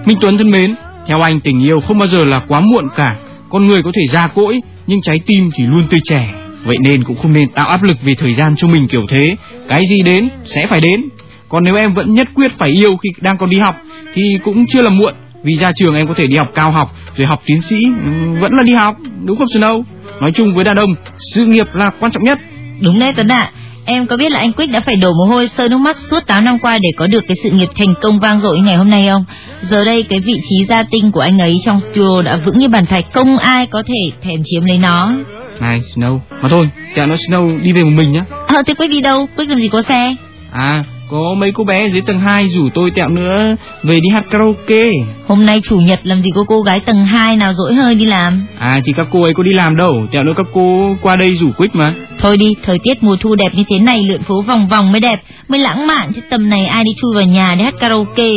Minh 0.06 0.18
Tuấn 0.22 0.38
thân 0.38 0.52
mến, 0.52 0.76
theo 1.08 1.22
anh 1.22 1.40
tình 1.40 1.64
yêu 1.64 1.82
không 1.88 1.98
bao 1.98 2.08
giờ 2.08 2.26
là 2.26 2.42
quá 2.48 2.60
muộn 2.60 2.88
cả. 2.96 3.16
Con 3.50 3.68
người 3.68 3.84
có 3.84 3.92
thể 3.96 4.08
già 4.08 4.28
cỗi, 4.28 4.62
nhưng 4.88 5.02
trái 5.02 5.20
tim 5.26 5.50
thì 5.56 5.64
luôn 5.66 5.84
tươi 5.90 6.00
trẻ. 6.04 6.34
Vậy 6.66 6.78
nên 6.82 7.04
cũng 7.04 7.18
không 7.22 7.34
nên 7.34 7.50
tạo 7.50 7.68
áp 7.68 7.84
lực 7.84 7.98
về 8.04 8.14
thời 8.18 8.34
gian 8.34 8.56
cho 8.56 8.68
mình 8.68 8.88
kiểu 8.88 9.06
thế. 9.10 9.36
Cái 9.68 9.86
gì 9.86 10.02
đến, 10.02 10.30
sẽ 10.46 10.68
phải 10.68 10.82
đến. 10.82 11.10
Còn 11.50 11.64
nếu 11.64 11.76
em 11.76 11.94
vẫn 11.94 12.14
nhất 12.14 12.28
quyết 12.34 12.52
phải 12.58 12.70
yêu 12.70 12.98
khi 12.98 13.10
đang 13.22 13.38
còn 13.38 13.50
đi 13.50 13.60
học, 13.60 13.76
thì 14.14 14.40
cũng 14.44 14.66
chưa 14.68 14.82
là 14.82 14.90
muộn. 14.90 15.14
Vì 15.44 15.56
ra 15.56 15.72
trường 15.76 15.96
em 15.96 16.08
có 16.08 16.14
thể 16.18 16.28
đi 16.28 16.38
học 16.38 16.48
cao 16.56 16.72
học, 16.72 16.96
rồi 17.16 17.28
học 17.28 17.42
tiến 17.46 17.62
sĩ, 17.62 17.86
ừ, 17.86 18.40
vẫn 18.40 18.54
là 18.54 18.64
đi 18.64 18.74
học, 18.74 18.98
đúng 19.26 19.38
không 19.38 19.48
Snow? 19.48 19.84
Nói 20.22 20.32
chung 20.36 20.56
với 20.56 20.64
đàn 20.64 20.78
ông, 20.78 20.96
sự 21.34 21.46
nghiệp 21.46 21.68
là 21.74 21.92
quan 22.00 22.12
trọng 22.12 22.24
nhất. 22.24 22.40
Đúng 22.82 23.00
đấy 23.00 23.14
Tuấn 23.16 23.28
ạ. 23.28 23.52
Em 23.86 24.08
có 24.08 24.18
biết 24.18 24.32
là 24.32 24.40
anh 24.40 24.54
Quyết 24.54 24.72
đã 24.72 24.80
phải 24.80 24.96
đổ 24.96 25.14
mồ 25.14 25.26
hôi 25.26 25.50
sơi 25.58 25.70
nước 25.70 25.78
mắt 25.78 25.98
suốt 26.10 26.28
8 26.28 26.46
năm 26.46 26.60
qua 26.60 26.78
để 26.78 26.90
có 26.98 27.08
được 27.08 27.24
cái 27.28 27.38
sự 27.44 27.50
nghiệp 27.50 27.70
thành 27.78 27.94
công 28.02 28.20
vang 28.20 28.40
dội 28.40 28.60
ngày 28.60 28.76
hôm 28.76 28.90
nay 28.90 29.08
không? 29.12 29.26
Giờ 29.62 29.86
đây 29.86 30.04
cái 30.04 30.20
vị 30.20 30.34
trí 30.50 30.66
gia 30.70 30.84
tinh 30.84 31.12
của 31.12 31.20
anh 31.20 31.42
ấy 31.42 31.60
trong 31.66 31.80
studio 31.80 32.22
đã 32.22 32.38
vững 32.46 32.58
như 32.58 32.68
bàn 32.68 32.86
thạch, 32.86 33.06
không 33.14 33.38
ai 33.38 33.66
có 33.66 33.84
thể 33.88 34.12
thèm 34.24 34.42
chiếm 34.46 34.66
lấy 34.66 34.78
nó. 34.78 35.14
Này 35.60 35.82
Snow, 35.96 36.20
mà 36.42 36.50
thôi, 36.52 36.70
kẹo 36.96 37.08
nó 37.08 37.16
Snow 37.16 37.62
đi 37.62 37.72
về 37.72 37.84
một 37.84 37.92
mình 37.94 38.12
nhá. 38.12 38.26
Ờ 38.48 38.64
thế 38.68 38.74
Quyết 38.74 38.88
đi 38.88 39.02
đâu? 39.02 39.28
Quyết 39.38 39.50
làm 39.50 39.60
gì 39.60 39.68
có 39.68 39.82
xe? 39.82 40.16
À, 40.52 40.84
có 41.12 41.34
mấy 41.38 41.52
cô 41.52 41.64
bé 41.64 41.90
dưới 41.90 42.02
tầng 42.02 42.20
2 42.20 42.50
rủ 42.50 42.70
tôi 42.74 42.92
tẹo 42.92 43.10
nữa 43.10 43.56
về 43.84 44.00
đi 44.00 44.10
hát 44.10 44.26
karaoke. 44.32 44.92
Hôm 45.28 45.46
nay 45.46 45.62
chủ 45.64 45.80
nhật 45.80 46.00
làm 46.04 46.22
gì 46.22 46.32
có 46.36 46.44
cô 46.48 46.62
gái 46.62 46.80
tầng 46.80 47.06
2 47.06 47.38
nào 47.38 47.54
dỗi 47.54 47.74
hơi 47.74 47.96
đi 47.96 48.06
làm? 48.06 48.48
À 48.60 48.82
thì 48.86 48.94
các 48.94 49.08
cô 49.12 49.24
ấy 49.24 49.34
có 49.34 49.44
đi 49.44 49.54
làm 49.54 49.76
đâu, 49.76 50.08
tẹo 50.12 50.24
nữa 50.24 50.34
các 50.38 50.46
cô 50.54 50.96
qua 51.02 51.16
đây 51.16 51.36
rủ 51.36 51.52
quýt 51.58 51.76
mà. 51.76 51.94
Thôi 52.20 52.38
đi, 52.38 52.56
thời 52.64 52.80
tiết 52.84 53.04
mùa 53.04 53.16
thu 53.16 53.36
đẹp 53.36 53.56
như 53.56 53.64
thế 53.70 53.80
này 53.80 54.04
lượn 54.04 54.24
phố 54.24 54.42
vòng 54.42 54.68
vòng 54.70 54.92
mới 54.92 55.02
đẹp, 55.02 55.22
mới 55.48 55.60
lãng 55.60 55.88
mạn 55.88 56.12
chứ 56.16 56.22
tầm 56.30 56.50
này 56.50 56.66
ai 56.66 56.84
đi 56.84 56.92
chui 57.02 57.16
vào 57.16 57.26
nhà 57.26 57.56
để 57.58 57.64
hát 57.64 57.74
karaoke. 57.80 58.30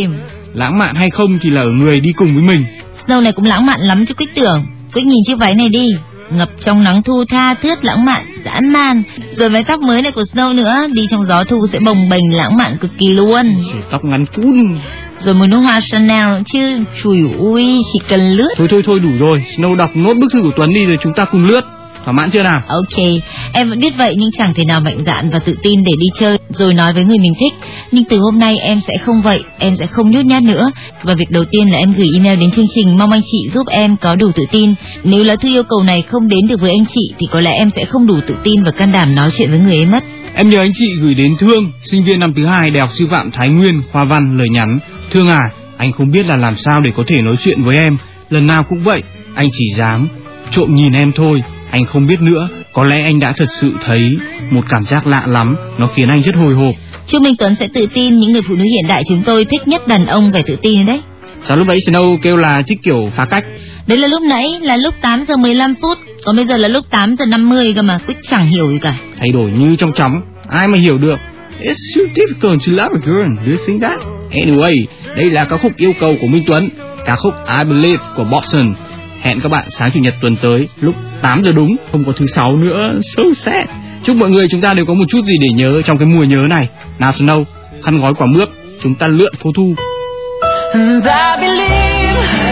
Lãng 0.54 0.78
mạn 0.78 0.94
hay 0.94 1.10
không 1.10 1.38
thì 1.42 1.50
là 1.50 1.60
ở 1.60 1.70
người 1.70 2.00
đi 2.00 2.12
cùng 2.12 2.34
với 2.34 2.42
mình. 2.42 2.64
Snow 3.06 3.22
này 3.22 3.32
cũng 3.32 3.44
lãng 3.44 3.66
mạn 3.66 3.80
lắm 3.80 4.06
chứ 4.06 4.14
Quyết 4.14 4.34
tưởng. 4.34 4.66
Quyết 4.94 5.06
nhìn 5.06 5.20
chiếc 5.26 5.38
váy 5.38 5.54
này 5.54 5.68
đi, 5.68 5.88
ngập 6.36 6.48
trong 6.60 6.84
nắng 6.84 7.02
thu 7.02 7.24
tha 7.24 7.54
thướt 7.54 7.84
lãng 7.84 8.04
mạn, 8.04 8.22
dã 8.44 8.60
man. 8.62 9.02
Rồi 9.36 9.50
mái 9.50 9.64
tóc 9.64 9.80
mới 9.80 10.02
này 10.02 10.12
của 10.12 10.22
Snow 10.34 10.54
nữa, 10.54 10.86
đi 10.92 11.06
trong 11.10 11.26
gió 11.26 11.44
thu 11.44 11.66
sẽ 11.66 11.78
bồng 11.78 12.08
bềnh 12.08 12.36
lãng 12.36 12.56
mạn 12.56 12.76
cực 12.80 12.90
kỳ 12.98 13.14
luôn. 13.14 13.54
Tóc 13.90 14.04
ngắn 14.04 14.26
cún. 14.26 14.76
Rồi 15.18 15.34
mùi 15.34 15.48
nước 15.48 15.58
hoa 15.58 15.80
Chanel 15.90 16.42
chứ, 16.52 16.78
chùi 17.02 17.18
ui, 17.38 17.82
chỉ 17.92 17.98
cần 18.08 18.20
lướt. 18.20 18.48
Thôi 18.56 18.68
thôi 18.70 18.82
thôi 18.86 18.98
đủ 19.00 19.10
rồi, 19.18 19.44
Snow 19.56 19.76
đọc 19.76 19.90
nốt 19.94 20.14
bức 20.14 20.32
thư 20.32 20.42
của 20.42 20.52
Tuấn 20.56 20.74
đi 20.74 20.86
rồi 20.86 20.96
chúng 21.02 21.12
ta 21.16 21.24
cùng 21.24 21.46
lướt. 21.46 21.60
Thỏa 22.04 22.12
mãn 22.12 22.30
chưa 22.30 22.42
nào 22.42 22.62
Ok, 22.68 23.04
em 23.52 23.68
vẫn 23.70 23.80
biết 23.80 23.96
vậy 23.96 24.14
nhưng 24.18 24.30
chẳng 24.32 24.54
thể 24.54 24.64
nào 24.64 24.80
mạnh 24.80 25.04
dạn 25.06 25.30
và 25.30 25.38
tự 25.38 25.54
tin 25.62 25.84
để 25.84 25.92
đi 25.98 26.06
chơi 26.18 26.38
rồi 26.48 26.74
nói 26.74 26.92
với 26.92 27.04
người 27.04 27.18
mình 27.18 27.34
thích. 27.40 27.52
Nhưng 27.92 28.04
từ 28.04 28.18
hôm 28.18 28.38
nay 28.38 28.58
em 28.58 28.80
sẽ 28.88 28.98
không 28.98 29.22
vậy, 29.22 29.42
em 29.58 29.76
sẽ 29.76 29.86
không 29.86 30.10
nhút 30.10 30.24
nhát 30.24 30.42
nữa. 30.42 30.70
Và 31.02 31.14
việc 31.14 31.30
đầu 31.30 31.44
tiên 31.44 31.70
là 31.72 31.78
em 31.78 31.92
gửi 31.92 32.08
email 32.14 32.40
đến 32.40 32.50
chương 32.50 32.66
trình 32.74 32.98
mong 32.98 33.10
anh 33.10 33.22
chị 33.32 33.48
giúp 33.54 33.66
em 33.66 33.96
có 33.96 34.14
đủ 34.14 34.30
tự 34.34 34.44
tin. 34.50 34.74
Nếu 35.04 35.24
lá 35.24 35.36
thư 35.36 35.48
yêu 35.48 35.62
cầu 35.62 35.82
này 35.82 36.02
không 36.02 36.28
đến 36.28 36.46
được 36.48 36.60
với 36.60 36.70
anh 36.70 36.84
chị 36.94 37.14
thì 37.18 37.26
có 37.30 37.40
lẽ 37.40 37.52
em 37.52 37.70
sẽ 37.76 37.84
không 37.84 38.06
đủ 38.06 38.20
tự 38.26 38.34
tin 38.44 38.62
và 38.62 38.70
can 38.70 38.92
đảm 38.92 39.14
nói 39.14 39.30
chuyện 39.38 39.50
với 39.50 39.58
người 39.58 39.76
ấy 39.76 39.86
mất. 39.86 40.04
Em 40.34 40.50
nhờ 40.50 40.58
anh 40.60 40.72
chị 40.74 40.96
gửi 41.00 41.14
đến 41.14 41.36
Thương, 41.38 41.72
sinh 41.80 42.04
viên 42.04 42.20
năm 42.20 42.34
thứ 42.34 42.46
hai 42.46 42.70
Đại 42.70 42.80
học 42.80 42.90
Sư 42.92 43.06
phạm 43.10 43.30
Thái 43.30 43.48
Nguyên, 43.48 43.82
Hoa 43.92 44.04
Văn 44.04 44.36
lời 44.36 44.48
nhắn. 44.48 44.78
Thương 45.10 45.28
à, 45.28 45.50
anh 45.76 45.92
không 45.92 46.10
biết 46.10 46.26
là 46.26 46.36
làm 46.36 46.56
sao 46.56 46.80
để 46.80 46.92
có 46.96 47.02
thể 47.06 47.22
nói 47.22 47.36
chuyện 47.44 47.62
với 47.64 47.76
em. 47.76 47.96
Lần 48.30 48.46
nào 48.46 48.64
cũng 48.68 48.82
vậy, 48.84 49.02
anh 49.34 49.48
chỉ 49.52 49.64
dám 49.76 50.08
trộm 50.50 50.74
nhìn 50.74 50.92
em 50.92 51.12
thôi. 51.12 51.42
Anh 51.72 51.84
không 51.84 52.06
biết 52.06 52.20
nữa, 52.20 52.48
có 52.72 52.84
lẽ 52.84 52.96
anh 53.04 53.20
đã 53.20 53.32
thật 53.36 53.46
sự 53.60 53.72
thấy 53.84 54.16
một 54.50 54.60
cảm 54.68 54.84
giác 54.84 55.06
lạ 55.06 55.22
lắm, 55.26 55.56
nó 55.78 55.88
khiến 55.94 56.08
anh 56.08 56.22
rất 56.22 56.34
hồi 56.34 56.54
hộp. 56.54 56.74
Chu 57.06 57.20
Minh 57.20 57.34
Tuấn 57.38 57.54
sẽ 57.60 57.68
tự 57.74 57.86
tin, 57.94 58.18
những 58.18 58.32
người 58.32 58.42
phụ 58.42 58.54
nữ 58.54 58.64
hiện 58.64 58.86
đại 58.88 59.02
chúng 59.08 59.22
tôi 59.26 59.44
thích 59.44 59.68
nhất 59.68 59.88
đàn 59.88 60.06
ông 60.06 60.32
phải 60.32 60.42
tự 60.42 60.56
tin 60.62 60.86
đấy. 60.86 61.00
Sao 61.48 61.56
lúc 61.56 61.66
đấy 61.66 61.80
Snow 61.86 62.18
kêu 62.22 62.36
là 62.36 62.62
thích 62.62 62.78
kiểu 62.82 63.10
phá 63.16 63.24
cách? 63.24 63.44
Đấy 63.86 63.98
là 63.98 64.08
lúc 64.08 64.22
nãy 64.22 64.58
là 64.62 64.76
lúc 64.76 64.94
8 65.00 65.24
giờ 65.28 65.36
15 65.36 65.74
phút, 65.82 65.98
còn 66.24 66.36
bây 66.36 66.46
giờ 66.46 66.56
là 66.56 66.68
lúc 66.68 66.84
8 66.90 67.16
giờ 67.16 67.24
50 67.26 67.72
cơ 67.76 67.82
mà, 67.82 67.98
Quyết 68.06 68.16
chẳng 68.22 68.46
hiểu 68.46 68.70
gì 68.72 68.78
cả. 68.78 68.94
Thay 69.18 69.32
đổi 69.32 69.50
như 69.50 69.76
trong 69.76 69.92
chóng, 69.92 70.20
ai 70.48 70.68
mà 70.68 70.78
hiểu 70.78 70.98
được. 70.98 71.16
It's 71.60 71.94
so 71.94 72.00
difficult 72.14 72.58
to 72.58 72.72
love 72.82 72.94
a 72.94 73.00
girl, 73.06 73.46
do 73.46 73.52
you 73.52 73.66
think 73.66 73.82
that? 73.82 74.00
Anyway, 74.30 74.84
đây 75.16 75.30
là 75.30 75.44
ca 75.44 75.56
khúc 75.62 75.72
yêu 75.76 75.92
cầu 76.00 76.16
của 76.20 76.26
Minh 76.26 76.44
Tuấn, 76.46 76.68
ca 77.06 77.16
khúc 77.16 77.34
I 77.58 77.64
Believe 77.64 78.02
của 78.16 78.24
Bobson. 78.24 78.74
Hẹn 79.22 79.40
các 79.40 79.48
bạn 79.48 79.70
sáng 79.70 79.90
chủ 79.94 80.00
nhật 80.00 80.14
tuần 80.22 80.36
tới 80.36 80.68
lúc 80.80 80.94
8 81.22 81.42
giờ 81.42 81.52
đúng, 81.52 81.76
không 81.92 82.04
có 82.04 82.12
thứ 82.16 82.26
sáu 82.26 82.56
nữa. 82.56 82.98
So 83.02 83.22
sad. 83.36 83.66
Chúc 84.04 84.16
mọi 84.16 84.30
người 84.30 84.46
chúng 84.50 84.60
ta 84.60 84.74
đều 84.74 84.86
có 84.86 84.94
một 84.94 85.04
chút 85.08 85.24
gì 85.24 85.34
để 85.40 85.48
nhớ 85.54 85.82
trong 85.84 85.98
cái 85.98 86.08
mùa 86.08 86.24
nhớ 86.24 86.46
này. 86.50 86.68
Nào 86.98 87.10
Snow, 87.10 87.44
khăn 87.84 88.00
gói 88.00 88.14
quả 88.14 88.26
mướp, 88.26 88.48
chúng 88.82 88.94
ta 88.94 89.06
lượn 89.06 89.34
phố 89.34 89.50
thu. 89.56 89.74
And 90.74 91.04
I 91.04 91.40
believe 91.40 92.51